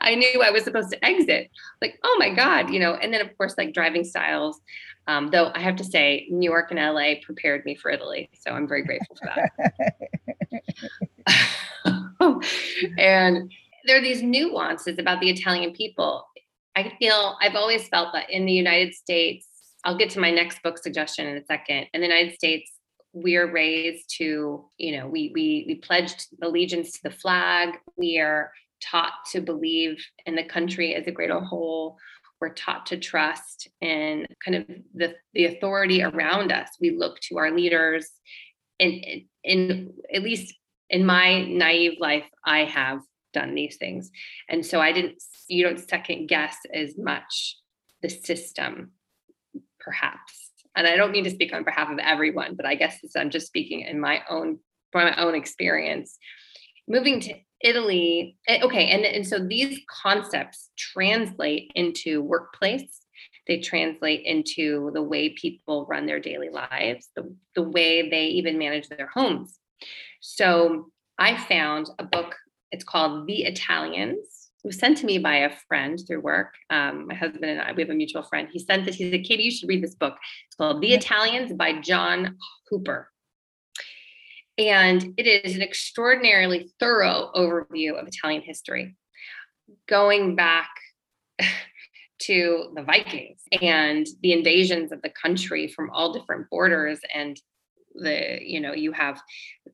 I 0.00 0.14
knew 0.14 0.42
I 0.42 0.50
was 0.50 0.64
supposed 0.64 0.88
to 0.92 1.04
exit. 1.04 1.50
Like, 1.82 1.98
oh 2.02 2.16
my 2.18 2.30
God, 2.34 2.70
you 2.70 2.80
know, 2.80 2.94
and 2.94 3.12
then 3.12 3.20
of 3.20 3.36
course, 3.36 3.54
like 3.58 3.74
driving 3.74 4.02
styles. 4.02 4.58
Um, 5.08 5.28
though 5.28 5.52
I 5.54 5.58
have 5.58 5.76
to 5.76 5.84
say, 5.84 6.26
New 6.30 6.48
York 6.48 6.70
and 6.70 6.80
LA 6.80 7.16
prepared 7.22 7.66
me 7.66 7.74
for 7.74 7.90
Italy. 7.90 8.30
So 8.32 8.52
I'm 8.52 8.66
very 8.66 8.84
grateful 8.84 9.16
for 9.16 9.30
that. 9.36 9.52
and 12.98 13.52
there 13.84 13.98
are 13.98 14.02
these 14.02 14.22
nuances 14.22 14.98
about 14.98 15.20
the 15.20 15.28
Italian 15.28 15.74
people. 15.74 16.26
I 16.74 16.94
feel 16.98 17.36
I've 17.42 17.56
always 17.56 17.88
felt 17.88 18.14
that 18.14 18.30
in 18.30 18.46
the 18.46 18.54
United 18.54 18.94
States, 18.94 19.47
I'll 19.88 19.96
get 19.96 20.10
to 20.10 20.20
my 20.20 20.30
next 20.30 20.62
book 20.62 20.76
suggestion 20.76 21.26
in 21.26 21.38
a 21.38 21.44
second. 21.46 21.86
In 21.94 22.02
the 22.02 22.06
United 22.06 22.34
States, 22.34 22.70
we 23.14 23.36
are 23.36 23.50
raised 23.50 24.14
to, 24.18 24.68
you 24.76 24.92
know, 24.94 25.08
we 25.08 25.32
we 25.34 25.64
we 25.66 25.76
pledged 25.76 26.26
allegiance 26.42 26.92
to 26.92 27.04
the 27.04 27.10
flag. 27.10 27.78
We 27.96 28.18
are 28.18 28.52
taught 28.82 29.14
to 29.32 29.40
believe 29.40 30.04
in 30.26 30.34
the 30.36 30.44
country 30.44 30.94
as 30.94 31.06
a 31.06 31.10
greater 31.10 31.40
whole 31.40 31.96
we're 32.38 32.52
taught 32.52 32.84
to 32.86 32.98
trust 32.98 33.68
in 33.80 34.26
kind 34.44 34.56
of 34.58 34.66
the, 34.94 35.14
the 35.32 35.46
authority 35.46 36.02
around 36.02 36.52
us. 36.52 36.68
We 36.80 36.90
look 36.90 37.18
to 37.22 37.38
our 37.38 37.50
leaders. 37.50 38.10
And 38.78 38.92
in 39.42 39.94
at 40.14 40.22
least 40.22 40.54
in 40.90 41.06
my 41.06 41.44
naive 41.46 41.94
life, 41.98 42.28
I 42.44 42.64
have 42.64 43.00
done 43.32 43.54
these 43.54 43.76
things. 43.78 44.10
And 44.50 44.64
so 44.64 44.80
I 44.80 44.92
didn't, 44.92 45.22
you 45.48 45.64
don't 45.64 45.80
second 45.80 46.28
guess 46.28 46.56
as 46.72 46.94
much 46.96 47.56
the 48.02 48.08
system, 48.08 48.92
perhaps. 49.80 50.50
And 50.76 50.86
I 50.86 50.96
don't 50.96 51.12
mean 51.12 51.24
to 51.24 51.30
speak 51.30 51.52
on 51.52 51.64
behalf 51.64 51.90
of 51.90 51.98
everyone, 51.98 52.54
but 52.54 52.66
I 52.66 52.74
guess 52.74 52.98
I'm 53.16 53.30
just 53.30 53.46
speaking 53.46 53.80
in 53.80 54.00
my 54.00 54.22
own, 54.30 54.58
from 54.92 55.06
my 55.06 55.16
own 55.16 55.34
experience. 55.34 56.18
Moving 56.86 57.20
to 57.20 57.34
Italy, 57.60 58.36
eh, 58.46 58.60
okay, 58.62 58.86
and, 58.86 59.04
and 59.04 59.26
so 59.26 59.38
these 59.38 59.80
concepts 59.90 60.70
translate 60.78 61.72
into 61.74 62.22
workplace. 62.22 63.00
They 63.48 63.58
translate 63.58 64.22
into 64.24 64.90
the 64.94 65.02
way 65.02 65.30
people 65.30 65.86
run 65.86 66.06
their 66.06 66.20
daily 66.20 66.50
lives, 66.50 67.08
the, 67.16 67.34
the 67.54 67.62
way 67.62 68.08
they 68.08 68.26
even 68.26 68.58
manage 68.58 68.88
their 68.88 69.08
homes. 69.08 69.58
So 70.20 70.90
I 71.18 71.36
found 71.36 71.90
a 71.98 72.04
book, 72.04 72.36
it's 72.70 72.84
called 72.84 73.26
The 73.26 73.44
Italians. 73.44 74.37
It 74.64 74.66
was 74.66 74.78
sent 74.78 74.98
to 74.98 75.06
me 75.06 75.18
by 75.18 75.36
a 75.36 75.56
friend 75.68 76.00
through 76.04 76.20
work. 76.20 76.54
Um, 76.68 77.06
my 77.06 77.14
husband 77.14 77.44
and 77.44 77.60
I, 77.60 77.72
we 77.72 77.82
have 77.82 77.90
a 77.90 77.94
mutual 77.94 78.24
friend. 78.24 78.48
He 78.52 78.58
sent 78.58 78.84
this, 78.84 78.96
he 78.96 79.10
said, 79.10 79.22
Katie, 79.22 79.44
you 79.44 79.50
should 79.52 79.68
read 79.68 79.84
this 79.84 79.94
book. 79.94 80.16
It's 80.46 80.56
called 80.56 80.82
The 80.82 80.94
Italians 80.94 81.52
by 81.52 81.80
John 81.80 82.36
Hooper 82.68 83.08
And 84.58 85.14
it 85.16 85.26
is 85.26 85.54
an 85.54 85.62
extraordinarily 85.62 86.70
thorough 86.80 87.30
overview 87.36 87.94
of 87.94 88.08
Italian 88.08 88.42
history, 88.42 88.96
going 89.86 90.34
back 90.34 90.70
to 92.22 92.72
the 92.74 92.82
Vikings 92.82 93.42
and 93.62 94.08
the 94.22 94.32
invasions 94.32 94.90
of 94.90 95.02
the 95.02 95.10
country 95.10 95.68
from 95.68 95.88
all 95.90 96.12
different 96.12 96.50
borders 96.50 96.98
and 97.14 97.40
the 97.98 98.38
you 98.40 98.60
know 98.60 98.72
you 98.72 98.92
have 98.92 99.20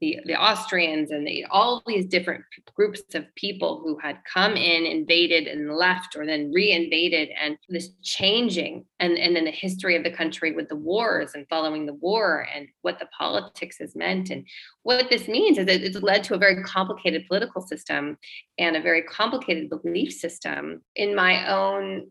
the 0.01 0.19
the 0.25 0.35
Austrians 0.35 1.11
and 1.11 1.27
the, 1.27 1.45
all 1.51 1.83
these 1.87 2.07
different 2.07 2.45
groups 2.75 3.03
of 3.15 3.25
people 3.37 3.81
who 3.83 3.99
had 3.99 4.19
come 4.33 4.57
in, 4.57 4.85
invaded 4.85 5.47
and 5.47 5.75
left, 5.75 6.17
or 6.17 6.27
then 6.27 6.51
re-invaded, 6.53 7.31
and 7.41 7.57
this 7.69 7.91
changing, 8.03 8.85
and 9.01 9.17
and 9.19 9.37
then 9.37 9.45
the 9.45 9.51
history 9.51 9.97
of 9.97 10.05
the 10.05 10.11
country 10.11 10.53
with 10.53 10.69
the 10.69 10.77
wars 10.77 11.33
and 11.35 11.47
following 11.49 11.87
the 11.87 11.95
war, 11.95 12.47
and 12.55 12.67
what 12.83 12.99
the 12.99 13.09
politics 13.17 13.79
has 13.79 13.95
meant, 13.95 14.31
and 14.31 14.47
what 14.83 15.09
this 15.11 15.29
means 15.29 15.59
is 15.59 15.67
that 15.67 15.83
it's 15.83 16.03
led 16.03 16.25
to 16.25 16.35
a 16.35 16.39
very 16.39 16.63
complicated 16.65 17.25
political 17.29 17.63
system 17.63 18.19
and 18.59 18.77
a 18.77 18.83
very 18.83 19.03
complicated 19.03 19.71
belief 19.71 20.13
system. 20.13 20.83
In 20.97 21.15
my 21.15 21.49
own 21.51 22.09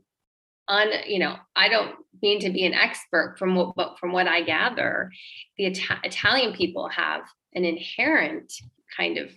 on 0.68 0.88
you 1.08 1.20
know 1.20 1.36
i 1.56 1.68
don't 1.68 1.96
mean 2.22 2.40
to 2.40 2.50
be 2.50 2.66
an 2.66 2.74
expert 2.74 3.36
from 3.38 3.56
what 3.56 3.76
but 3.76 4.00
from 4.00 4.12
what 4.12 4.28
i 4.28 4.42
gather 4.42 5.12
the 5.58 5.66
Ita- 5.68 6.00
italian 6.04 6.54
people 6.54 6.88
have 6.88 7.22
an 7.54 7.66
inherent 7.66 8.54
kind 8.98 9.18
of 9.18 9.30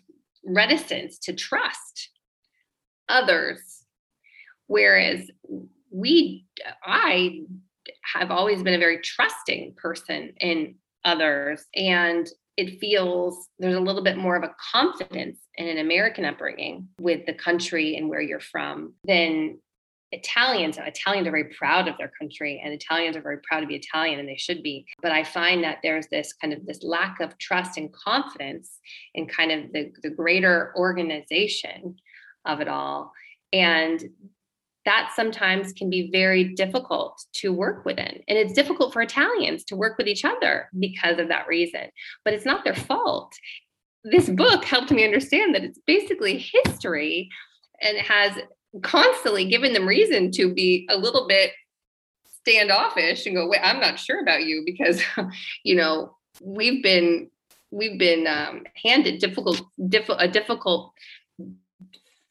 reticence 0.47 1.19
to 1.19 1.33
trust 1.35 2.11
others. 3.09 3.85
Whereas 4.67 5.31
we 5.93 6.45
i 6.85 7.41
have 8.15 8.31
always 8.33 8.63
been 8.63 8.75
a 8.75 8.79
very 8.79 8.99
trusting 9.01 9.75
person 9.77 10.33
in 10.41 10.75
others 11.05 11.65
and 11.77 12.29
it 12.57 12.81
feels 12.81 13.49
there's 13.61 13.77
a 13.77 13.81
little 13.81 14.03
bit 14.03 14.17
more 14.17 14.35
of 14.35 14.43
a 14.43 14.55
confidence 14.73 15.39
in 15.55 15.69
an 15.69 15.79
american 15.79 16.25
upbringing 16.25 16.89
with 16.99 17.25
the 17.27 17.33
country 17.33 17.97
and 17.97 18.09
where 18.09 18.21
you're 18.21 18.41
from 18.41 18.95
than 19.05 19.57
Italians, 20.13 20.79
Italians 20.79 21.27
are 21.27 21.33
very 21.33 21.53
proud 21.59 21.89
of 21.89 21.99
their 21.99 22.13
country 22.19 22.63
and 22.65 22.73
Italians 22.73 23.17
are 23.17 23.23
very 23.23 23.39
proud 23.39 23.61
to 23.61 23.67
be 23.67 23.75
Italian 23.75 24.21
and 24.21 24.29
they 24.29 24.37
should 24.37 24.63
be. 24.63 24.87
But 25.03 25.13
I 25.13 25.25
find 25.25 25.65
that 25.65 25.79
there's 25.83 26.07
this 26.09 26.33
kind 26.33 26.53
of 26.53 26.65
this 26.65 26.83
lack 26.83 27.21
of 27.21 27.37
trust 27.39 27.77
and 27.77 27.93
confidence 27.93 28.79
in 29.15 29.27
kind 29.27 29.51
of 29.51 29.73
the, 29.73 29.93
the 30.03 30.11
greater 30.11 30.73
organization 30.77 31.97
of 32.45 32.61
it 32.61 32.69
all. 32.69 33.13
And 33.53 34.03
that 34.85 35.11
sometimes 35.17 35.73
can 35.73 35.91
be 35.91 36.11
very 36.13 36.55
difficult 36.55 37.21
to 37.35 37.53
work 37.53 37.85
within. 37.85 38.23
And 38.29 38.39
it's 38.39 38.53
difficult 38.53 38.93
for 38.93 39.03
Italians 39.03 39.65
to 39.65 39.77
work 39.77 39.99
with 39.99 40.07
each 40.07 40.25
other 40.25 40.71
because 40.79 41.19
of 41.19 41.29
that 41.29 41.49
reason. 41.49 41.91
But 42.25 42.35
it's 42.35 42.47
not 42.47 42.63
their 42.63 42.77
fault. 42.77 43.35
This 44.05 44.29
book 44.29 44.65
helped 44.65 44.93
me 44.93 45.05
understand 45.05 45.57
that 45.57 45.65
it's 45.65 45.81
basically 45.85 46.39
history 46.39 47.29
and 47.83 47.99
has 47.99 48.39
constantly 48.83 49.45
giving 49.47 49.73
them 49.73 49.87
reason 49.87 50.31
to 50.33 50.53
be 50.53 50.87
a 50.91 50.97
little 50.97 51.27
bit 51.27 51.53
standoffish 52.41 53.27
and 53.27 53.35
go, 53.35 53.49
wait, 53.49 53.61
I'm 53.63 53.81
not 53.81 53.99
sure 53.99 54.21
about 54.21 54.45
you 54.45 54.63
because, 54.65 55.03
you 55.65 55.75
know, 55.75 56.17
we've 56.43 56.83
been 56.83 57.31
we've 57.71 57.99
been 57.99 58.27
um, 58.27 58.65
handed 58.83 59.21
difficult, 59.21 59.61
diff- 59.89 60.09
a 60.09 60.29
difficult 60.29 60.93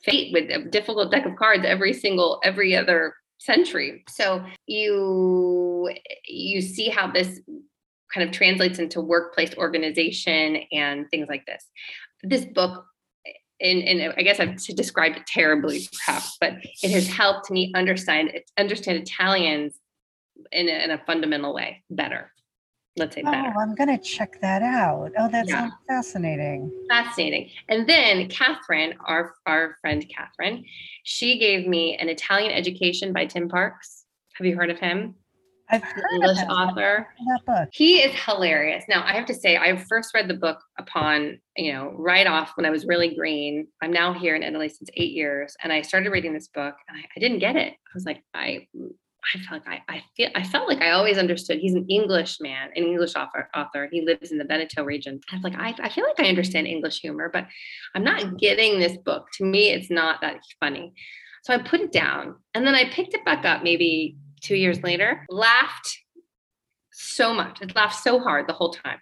fate 0.03 0.31
with 0.33 0.49
a 0.49 0.69
difficult 0.69 1.11
deck 1.11 1.25
of 1.25 1.35
cards 1.35 1.65
every 1.65 1.91
single 1.91 2.39
every 2.43 2.75
other 2.75 3.15
century. 3.39 4.03
So 4.09 4.45
you 4.67 5.89
you 6.25 6.61
see 6.61 6.89
how 6.89 7.11
this 7.11 7.39
kind 8.13 8.27
of 8.27 8.33
translates 8.33 8.79
into 8.79 9.01
workplace 9.01 9.53
organization 9.57 10.57
and 10.71 11.09
things 11.09 11.27
like 11.27 11.45
this. 11.45 11.65
This 12.23 12.45
book 12.45 12.85
and, 13.61 13.83
and 13.83 14.13
I 14.17 14.21
guess 14.21 14.39
I've 14.39 14.57
described 14.75 15.17
it 15.17 15.25
terribly, 15.25 15.87
perhaps, 16.05 16.37
but 16.39 16.53
it 16.83 16.91
has 16.91 17.07
helped 17.07 17.49
me 17.49 17.71
understand 17.75 18.31
understand 18.57 18.99
Italians 18.99 19.79
in 20.51 20.67
a, 20.67 20.83
in 20.83 20.91
a 20.91 20.97
fundamental 21.05 21.53
way 21.53 21.83
better. 21.89 22.31
Let's 22.97 23.15
say 23.15 23.23
better. 23.23 23.53
Oh, 23.53 23.59
I'm 23.59 23.75
going 23.75 23.89
to 23.89 23.97
check 23.97 24.39
that 24.41 24.61
out. 24.61 25.11
Oh, 25.17 25.29
that 25.29 25.47
yeah. 25.47 25.59
sounds 25.59 25.73
fascinating. 25.85 26.71
Fascinating. 26.89 27.49
And 27.67 27.87
then 27.87 28.29
Catherine, 28.29 28.93
our 29.05 29.33
our 29.45 29.75
friend 29.81 30.05
Catherine, 30.13 30.63
she 31.03 31.37
gave 31.37 31.67
me 31.67 31.97
an 31.97 32.07
Italian 32.07 32.51
education 32.51 33.11
by 33.11 33.25
Tim 33.25 33.49
Parks. 33.49 34.05
Have 34.35 34.47
you 34.47 34.55
heard 34.55 34.69
of 34.69 34.79
him? 34.79 35.15
I've 35.69 35.83
heard 35.83 36.03
English 36.13 36.37
author. 36.49 37.07
That 37.27 37.45
book. 37.45 37.69
He 37.71 38.01
is 38.01 38.13
hilarious. 38.13 38.83
Now, 38.87 39.03
I 39.03 39.13
have 39.13 39.25
to 39.25 39.33
say, 39.33 39.57
I 39.57 39.75
first 39.77 40.13
read 40.13 40.27
the 40.27 40.35
book 40.35 40.59
upon, 40.77 41.39
you 41.57 41.73
know, 41.73 41.91
right 41.95 42.27
off 42.27 42.51
when 42.55 42.65
I 42.65 42.69
was 42.69 42.85
really 42.85 43.15
green. 43.15 43.67
I'm 43.81 43.91
now 43.91 44.13
here 44.13 44.35
in 44.35 44.43
Italy 44.43 44.69
since 44.69 44.89
eight 44.95 45.13
years, 45.13 45.55
and 45.63 45.73
I 45.73 45.81
started 45.81 46.11
reading 46.11 46.33
this 46.33 46.47
book, 46.49 46.75
and 46.87 46.97
I, 46.97 47.01
I 47.15 47.19
didn't 47.19 47.39
get 47.39 47.55
it. 47.55 47.73
I 47.73 47.91
was 47.95 48.05
like, 48.05 48.23
I, 48.33 48.67
I 49.33 49.39
felt 49.39 49.65
like 49.65 49.81
I, 49.89 49.95
I 49.95 50.03
feel, 50.15 50.29
I 50.35 50.43
felt 50.43 50.69
like 50.69 50.81
I 50.81 50.91
always 50.91 51.17
understood. 51.17 51.57
He's 51.57 51.73
an 51.73 51.87
English 51.89 52.39
man, 52.39 52.69
an 52.75 52.83
English 52.83 53.15
author. 53.15 53.49
Author. 53.55 53.89
He 53.91 54.01
lives 54.01 54.31
in 54.31 54.37
the 54.37 54.45
Veneto 54.45 54.83
region. 54.83 55.19
I 55.31 55.35
was 55.35 55.43
like, 55.43 55.55
I, 55.57 55.73
I 55.79 55.89
feel 55.89 56.05
like 56.05 56.19
I 56.19 56.29
understand 56.29 56.67
English 56.67 56.99
humor, 56.99 57.29
but 57.33 57.47
I'm 57.95 58.03
not 58.03 58.37
getting 58.37 58.79
this 58.79 58.97
book. 58.97 59.29
To 59.37 59.45
me, 59.45 59.71
it's 59.71 59.89
not 59.89 60.21
that 60.21 60.41
funny. 60.59 60.93
So 61.43 61.53
I 61.53 61.57
put 61.59 61.79
it 61.81 61.91
down, 61.91 62.35
and 62.53 62.67
then 62.67 62.75
I 62.75 62.89
picked 62.89 63.15
it 63.15 63.25
back 63.25 63.45
up 63.45 63.63
maybe 63.63 64.17
two 64.45 64.55
years 64.55 64.81
later, 64.83 65.25
laughed 65.29 65.97
so 66.91 67.33
much. 67.33 67.59
I 67.61 67.67
laughed 67.75 68.01
so 68.01 68.19
hard 68.19 68.47
the 68.47 68.53
whole 68.53 68.71
time 68.71 68.99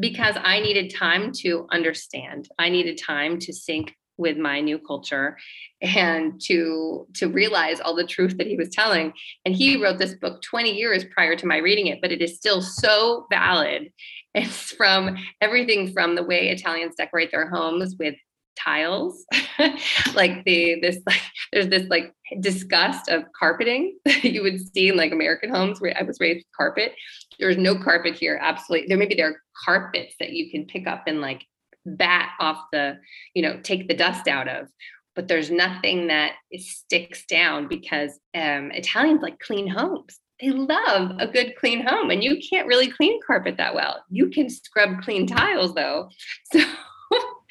because 0.00 0.36
I 0.42 0.60
needed 0.60 0.94
time 0.94 1.32
to 1.40 1.66
understand. 1.70 2.48
I 2.58 2.68
needed 2.68 2.98
time 2.98 3.38
to 3.40 3.52
sync 3.52 3.94
with 4.16 4.36
my 4.36 4.60
new 4.60 4.78
culture 4.78 5.36
and 5.82 6.40
to 6.40 7.06
to 7.14 7.28
realize 7.28 7.80
all 7.80 7.96
the 7.96 8.06
truth 8.06 8.36
that 8.38 8.46
he 8.46 8.56
was 8.56 8.68
telling 8.68 9.12
and 9.44 9.56
he 9.56 9.82
wrote 9.82 9.98
this 9.98 10.14
book 10.14 10.40
20 10.42 10.70
years 10.70 11.04
prior 11.12 11.34
to 11.34 11.46
my 11.46 11.56
reading 11.56 11.88
it 11.88 12.00
but 12.00 12.12
it 12.12 12.22
is 12.22 12.36
still 12.36 12.62
so 12.62 13.26
valid 13.28 13.90
it's 14.32 14.70
from 14.70 15.16
everything 15.40 15.92
from 15.92 16.14
the 16.14 16.22
way 16.22 16.48
italians 16.48 16.94
decorate 16.96 17.32
their 17.32 17.50
homes 17.50 17.96
with 17.98 18.14
tiles 18.56 19.26
like 20.14 20.44
the 20.44 20.78
this 20.80 20.98
like 21.06 21.20
there's 21.52 21.68
this 21.68 21.88
like 21.88 22.12
disgust 22.40 23.08
of 23.08 23.24
carpeting 23.38 23.98
that 24.04 24.24
you 24.24 24.42
would 24.42 24.60
see 24.72 24.88
in 24.88 24.96
like 24.96 25.12
american 25.12 25.50
homes 25.50 25.80
where 25.80 25.96
i 25.98 26.02
was 26.02 26.18
raised 26.20 26.38
with 26.38 26.56
carpet 26.56 26.92
there's 27.38 27.56
no 27.56 27.74
carpet 27.74 28.14
here 28.14 28.38
absolutely. 28.40 28.86
There 28.88 28.96
maybe 28.96 29.14
there 29.14 29.30
are 29.30 29.40
carpets 29.64 30.14
that 30.20 30.30
you 30.30 30.50
can 30.50 30.66
pick 30.66 30.86
up 30.86 31.04
and 31.06 31.20
like 31.20 31.44
bat 31.86 32.30
off 32.40 32.64
the 32.72 32.98
you 33.34 33.42
know 33.42 33.60
take 33.62 33.88
the 33.88 33.94
dust 33.94 34.28
out 34.28 34.48
of 34.48 34.68
but 35.14 35.28
there's 35.28 35.50
nothing 35.50 36.08
that 36.08 36.32
sticks 36.58 37.24
down 37.26 37.68
because 37.68 38.18
um, 38.34 38.70
italians 38.72 39.22
like 39.22 39.38
clean 39.38 39.68
homes. 39.68 40.18
They 40.40 40.50
love 40.50 41.12
a 41.20 41.28
good 41.28 41.54
clean 41.56 41.86
home 41.86 42.10
and 42.10 42.22
you 42.22 42.40
can't 42.50 42.66
really 42.66 42.90
clean 42.90 43.20
carpet 43.24 43.56
that 43.58 43.74
well. 43.74 44.02
You 44.10 44.30
can 44.30 44.50
scrub 44.50 45.00
clean 45.02 45.26
tiles 45.26 45.74
though 45.74 46.08
so 46.52 46.64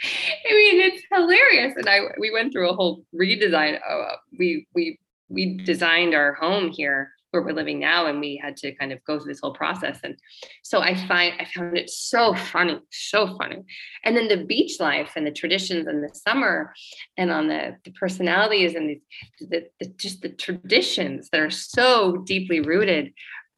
I 0.49 0.53
mean, 0.53 0.81
it's 0.81 1.03
hilarious. 1.11 1.73
And 1.75 1.87
I 1.87 2.01
we 2.17 2.31
went 2.31 2.51
through 2.51 2.69
a 2.69 2.75
whole 2.75 3.03
redesign. 3.15 3.79
Uh, 3.87 4.15
we 4.37 4.67
we 4.73 4.99
we 5.29 5.57
designed 5.57 6.13
our 6.13 6.33
home 6.33 6.69
here 6.69 7.11
where 7.31 7.41
we're 7.41 7.51
living 7.51 7.79
now, 7.79 8.05
and 8.05 8.19
we 8.19 8.39
had 8.41 8.55
to 8.57 8.71
kind 8.75 8.91
of 8.91 9.03
go 9.05 9.17
through 9.17 9.31
this 9.31 9.39
whole 9.39 9.53
process. 9.53 9.99
And 10.03 10.15
so 10.61 10.81
I 10.81 10.95
find 11.07 11.33
I 11.39 11.45
found 11.45 11.77
it 11.77 11.89
so 11.89 12.35
funny, 12.35 12.79
so 12.91 13.35
funny. 13.37 13.63
And 14.03 14.15
then 14.15 14.27
the 14.27 14.45
beach 14.45 14.79
life 14.79 15.13
and 15.15 15.25
the 15.25 15.31
traditions 15.31 15.87
and 15.87 16.03
the 16.03 16.13
summer, 16.13 16.73
and 17.17 17.31
on 17.31 17.47
the, 17.47 17.75
the 17.85 17.91
personalities 17.91 18.75
and 18.75 18.89
the, 18.89 19.01
the, 19.47 19.63
the 19.79 19.93
just 19.97 20.21
the 20.21 20.29
traditions 20.29 21.29
that 21.31 21.41
are 21.41 21.49
so 21.49 22.17
deeply 22.17 22.59
rooted 22.59 23.13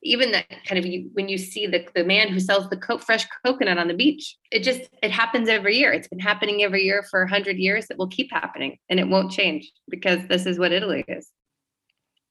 even 0.05 0.31
that 0.31 0.45
kind 0.65 0.77
of 0.77 0.85
you, 0.85 1.09
when 1.13 1.27
you 1.27 1.37
see 1.37 1.65
the, 1.65 1.85
the 1.95 2.03
man 2.03 2.29
who 2.29 2.39
sells 2.39 2.69
the 2.69 2.77
co- 2.77 2.99
fresh 2.99 3.25
coconut 3.43 3.77
on 3.77 3.87
the 3.87 3.93
beach 3.93 4.37
it 4.51 4.63
just 4.63 4.81
it 5.01 5.11
happens 5.11 5.49
every 5.49 5.75
year. 5.75 5.91
It's 5.91 6.07
been 6.07 6.19
happening 6.19 6.63
every 6.63 6.83
year 6.83 7.03
for 7.09 7.21
100 7.21 7.57
years. 7.57 7.87
It 7.89 7.97
will 7.97 8.07
keep 8.07 8.31
happening 8.31 8.77
and 8.89 8.99
it 8.99 9.07
won't 9.07 9.31
change 9.31 9.69
because 9.89 10.19
this 10.27 10.45
is 10.45 10.57
what 10.57 10.71
italy 10.71 11.03
is. 11.07 11.29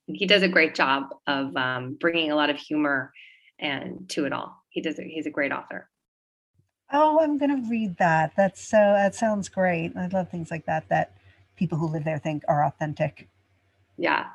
He 0.06 0.26
does 0.26 0.42
a 0.42 0.48
great 0.48 0.74
job 0.74 1.08
of 1.26 1.56
um, 1.56 1.96
bringing 1.98 2.30
a 2.30 2.36
lot 2.36 2.50
of 2.50 2.56
humor 2.56 3.12
and 3.58 4.08
to 4.10 4.24
it 4.24 4.32
all. 4.32 4.62
He 4.70 4.80
does 4.80 4.96
he's 4.96 5.26
a 5.26 5.30
great 5.30 5.52
author. 5.52 5.90
Oh 6.92 7.18
i'm 7.20 7.38
going 7.38 7.62
to 7.62 7.68
read 7.68 7.96
that. 7.98 8.32
That's 8.36 8.60
so 8.60 8.76
that 8.76 9.14
sounds 9.14 9.48
great. 9.48 9.96
I 9.96 10.06
love 10.06 10.30
things 10.30 10.50
like 10.50 10.66
that 10.66 10.88
that 10.88 11.12
people 11.56 11.78
who 11.78 11.88
live 11.88 12.04
there 12.04 12.18
think 12.18 12.44
are 12.48 12.64
authentic. 12.64 13.28
Yeah 13.96 14.26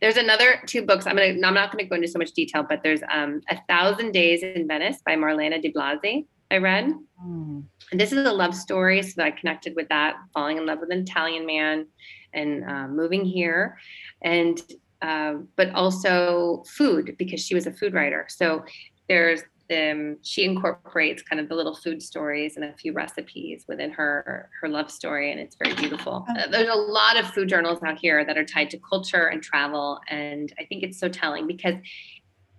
there's 0.00 0.16
another 0.16 0.62
two 0.66 0.82
books. 0.82 1.06
I'm 1.06 1.16
gonna. 1.16 1.34
I'm 1.46 1.54
not 1.54 1.70
gonna 1.70 1.86
go 1.86 1.96
into 1.96 2.08
so 2.08 2.18
much 2.18 2.32
detail, 2.32 2.64
but 2.68 2.82
there's 2.82 3.00
um, 3.12 3.40
a 3.50 3.58
Thousand 3.68 4.12
Days 4.12 4.42
in 4.42 4.66
Venice 4.66 4.98
by 5.04 5.16
Marlene 5.16 5.60
de 5.60 5.72
Blasi. 5.72 6.26
I 6.50 6.58
read. 6.58 6.92
Mm. 7.24 7.64
And 7.90 8.00
this 8.00 8.12
is 8.12 8.26
a 8.26 8.32
love 8.32 8.54
story, 8.54 9.02
so 9.02 9.22
I 9.22 9.30
connected 9.30 9.74
with 9.76 9.88
that, 9.88 10.16
falling 10.32 10.58
in 10.58 10.66
love 10.66 10.80
with 10.80 10.90
an 10.90 11.00
Italian 11.00 11.46
man, 11.46 11.86
and 12.32 12.64
uh, 12.64 12.88
moving 12.88 13.24
here, 13.24 13.78
and 14.22 14.60
uh, 15.02 15.34
but 15.56 15.70
also 15.74 16.62
food 16.66 17.16
because 17.18 17.40
she 17.40 17.54
was 17.54 17.66
a 17.66 17.72
food 17.72 17.92
writer. 17.92 18.26
So 18.28 18.64
there's 19.08 19.42
um, 19.72 20.18
she 20.22 20.44
incorporates 20.44 21.22
kind 21.22 21.40
of 21.40 21.48
the 21.48 21.54
little 21.54 21.74
food 21.74 22.02
stories 22.02 22.56
and 22.56 22.64
a 22.64 22.72
few 22.74 22.92
recipes 22.92 23.64
within 23.68 23.90
her 23.90 24.50
her 24.60 24.68
love 24.68 24.90
story, 24.90 25.30
and 25.32 25.40
it's 25.40 25.56
very 25.56 25.74
beautiful. 25.74 26.26
Oh. 26.28 26.40
Uh, 26.40 26.50
there's 26.50 26.68
a 26.68 26.74
lot 26.74 27.18
of 27.18 27.26
food 27.30 27.48
journals 27.48 27.82
out 27.82 27.98
here 27.98 28.24
that 28.24 28.36
are 28.38 28.44
tied 28.44 28.70
to 28.70 28.78
culture 28.78 29.26
and 29.26 29.42
travel, 29.42 30.00
and 30.08 30.52
I 30.58 30.64
think 30.64 30.82
it's 30.82 30.98
so 30.98 31.08
telling 31.08 31.46
because 31.46 31.74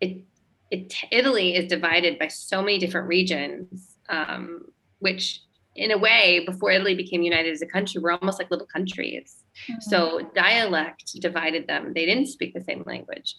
it 0.01 0.23
it 0.71 0.93
Italy 1.11 1.55
is 1.55 1.67
divided 1.67 2.17
by 2.19 2.27
so 2.27 2.61
many 2.61 2.79
different 2.79 3.07
regions, 3.07 3.95
um, 4.09 4.65
which 4.99 5.41
in 5.75 5.91
a 5.91 5.97
way, 5.97 6.43
before 6.45 6.71
Italy 6.71 6.95
became 6.95 7.23
united 7.23 7.51
as 7.51 7.61
a 7.61 7.65
country, 7.65 7.99
we're 7.99 8.11
almost 8.11 8.39
like 8.39 8.51
little 8.51 8.67
countries. 8.67 9.43
Mm-hmm. 9.69 9.81
So 9.81 10.29
dialect 10.35 11.19
divided 11.19 11.67
them. 11.67 11.93
They 11.93 12.05
didn't 12.05 12.27
speak 12.27 12.53
the 12.53 12.61
same 12.61 12.83
language. 12.85 13.35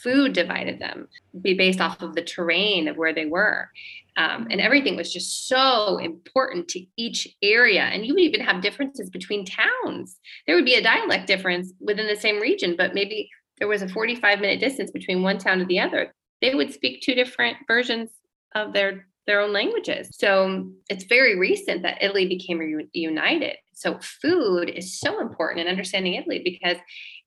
Food 0.00 0.32
divided 0.32 0.78
them, 0.78 1.08
be 1.40 1.54
based 1.54 1.80
off 1.80 2.02
of 2.02 2.14
the 2.14 2.22
terrain 2.22 2.88
of 2.88 2.96
where 2.96 3.14
they 3.14 3.26
were. 3.26 3.70
Um, 4.16 4.48
and 4.50 4.60
everything 4.60 4.96
was 4.96 5.12
just 5.12 5.48
so 5.48 5.98
important 5.98 6.68
to 6.68 6.84
each 6.96 7.28
area. 7.42 7.82
And 7.82 8.04
you 8.04 8.14
would 8.14 8.22
even 8.22 8.40
have 8.40 8.62
differences 8.62 9.10
between 9.10 9.44
towns. 9.44 10.18
There 10.46 10.56
would 10.56 10.64
be 10.64 10.74
a 10.74 10.82
dialect 10.82 11.26
difference 11.26 11.72
within 11.80 12.06
the 12.06 12.16
same 12.16 12.40
region, 12.40 12.74
but 12.76 12.94
maybe 12.94 13.30
there 13.58 13.68
was 13.68 13.82
a 13.82 13.88
45 13.88 14.40
minute 14.40 14.60
distance 14.60 14.90
between 14.90 15.22
one 15.22 15.38
town 15.38 15.58
to 15.58 15.64
the 15.64 15.80
other. 15.80 16.14
They 16.40 16.54
would 16.54 16.72
speak 16.72 17.00
two 17.00 17.14
different 17.14 17.56
versions 17.66 18.10
of 18.54 18.72
their 18.72 19.06
their 19.26 19.40
own 19.40 19.52
languages. 19.52 20.08
So 20.12 20.68
it's 20.88 21.04
very 21.04 21.38
recent 21.38 21.82
that 21.82 22.02
Italy 22.02 22.26
became 22.26 22.88
united. 22.92 23.56
So 23.72 23.98
food 24.00 24.68
is 24.68 24.98
so 24.98 25.20
important 25.20 25.60
in 25.60 25.68
understanding 25.68 26.14
Italy 26.14 26.40
because 26.44 26.76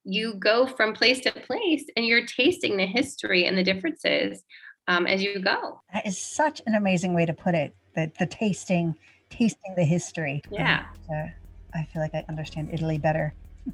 you 0.06 0.36
go 0.36 0.68
from 0.68 0.94
place 0.94 1.20
to 1.22 1.32
place 1.32 1.84
and 1.98 2.06
you're 2.06 2.26
tasting 2.26 2.78
the 2.78 2.86
history 2.86 3.46
and 3.46 3.58
the 3.58 3.64
differences 3.64 4.44
um, 4.88 5.08
as 5.08 5.22
you 5.24 5.40
go. 5.40 5.82
That 5.94 6.06
is 6.06 6.18
such 6.18 6.62
an 6.68 6.76
amazing 6.76 7.14
way 7.14 7.26
to 7.26 7.34
put 7.34 7.56
it. 7.56 7.76
The 7.96 8.12
the 8.20 8.28
tasting, 8.28 8.96
tasting 9.30 9.74
the 9.76 9.84
history. 9.84 10.44
Yeah. 10.52 10.86
Uh, 11.12 11.28
I 11.74 11.84
feel 11.92 12.02
like 12.02 12.14
I 12.14 12.24
understand 12.30 12.70
Italy 12.72 12.98
better. 12.98 13.34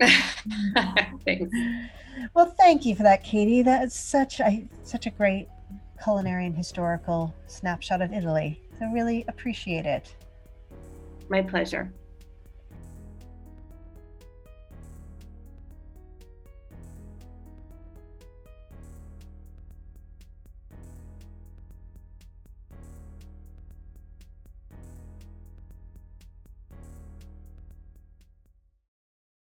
Thanks. 1.26 1.52
Well, 2.34 2.54
thank 2.58 2.86
you 2.86 2.96
for 2.96 3.04
that, 3.04 3.24
Katie. 3.24 3.62
That 3.62 3.84
is 3.84 3.94
such 3.94 4.40
a 4.40 4.68
such 4.84 5.06
a 5.06 5.10
great 5.10 5.48
culinary 6.02 6.46
and 6.46 6.56
historical 6.56 7.34
snapshot 7.48 8.02
of 8.02 8.14
Italy. 8.14 8.60
So 8.80 8.86
really 8.88 9.26
appreciate 9.28 9.86
it. 9.86 10.16
My 11.30 11.42
pleasure. 11.42 11.94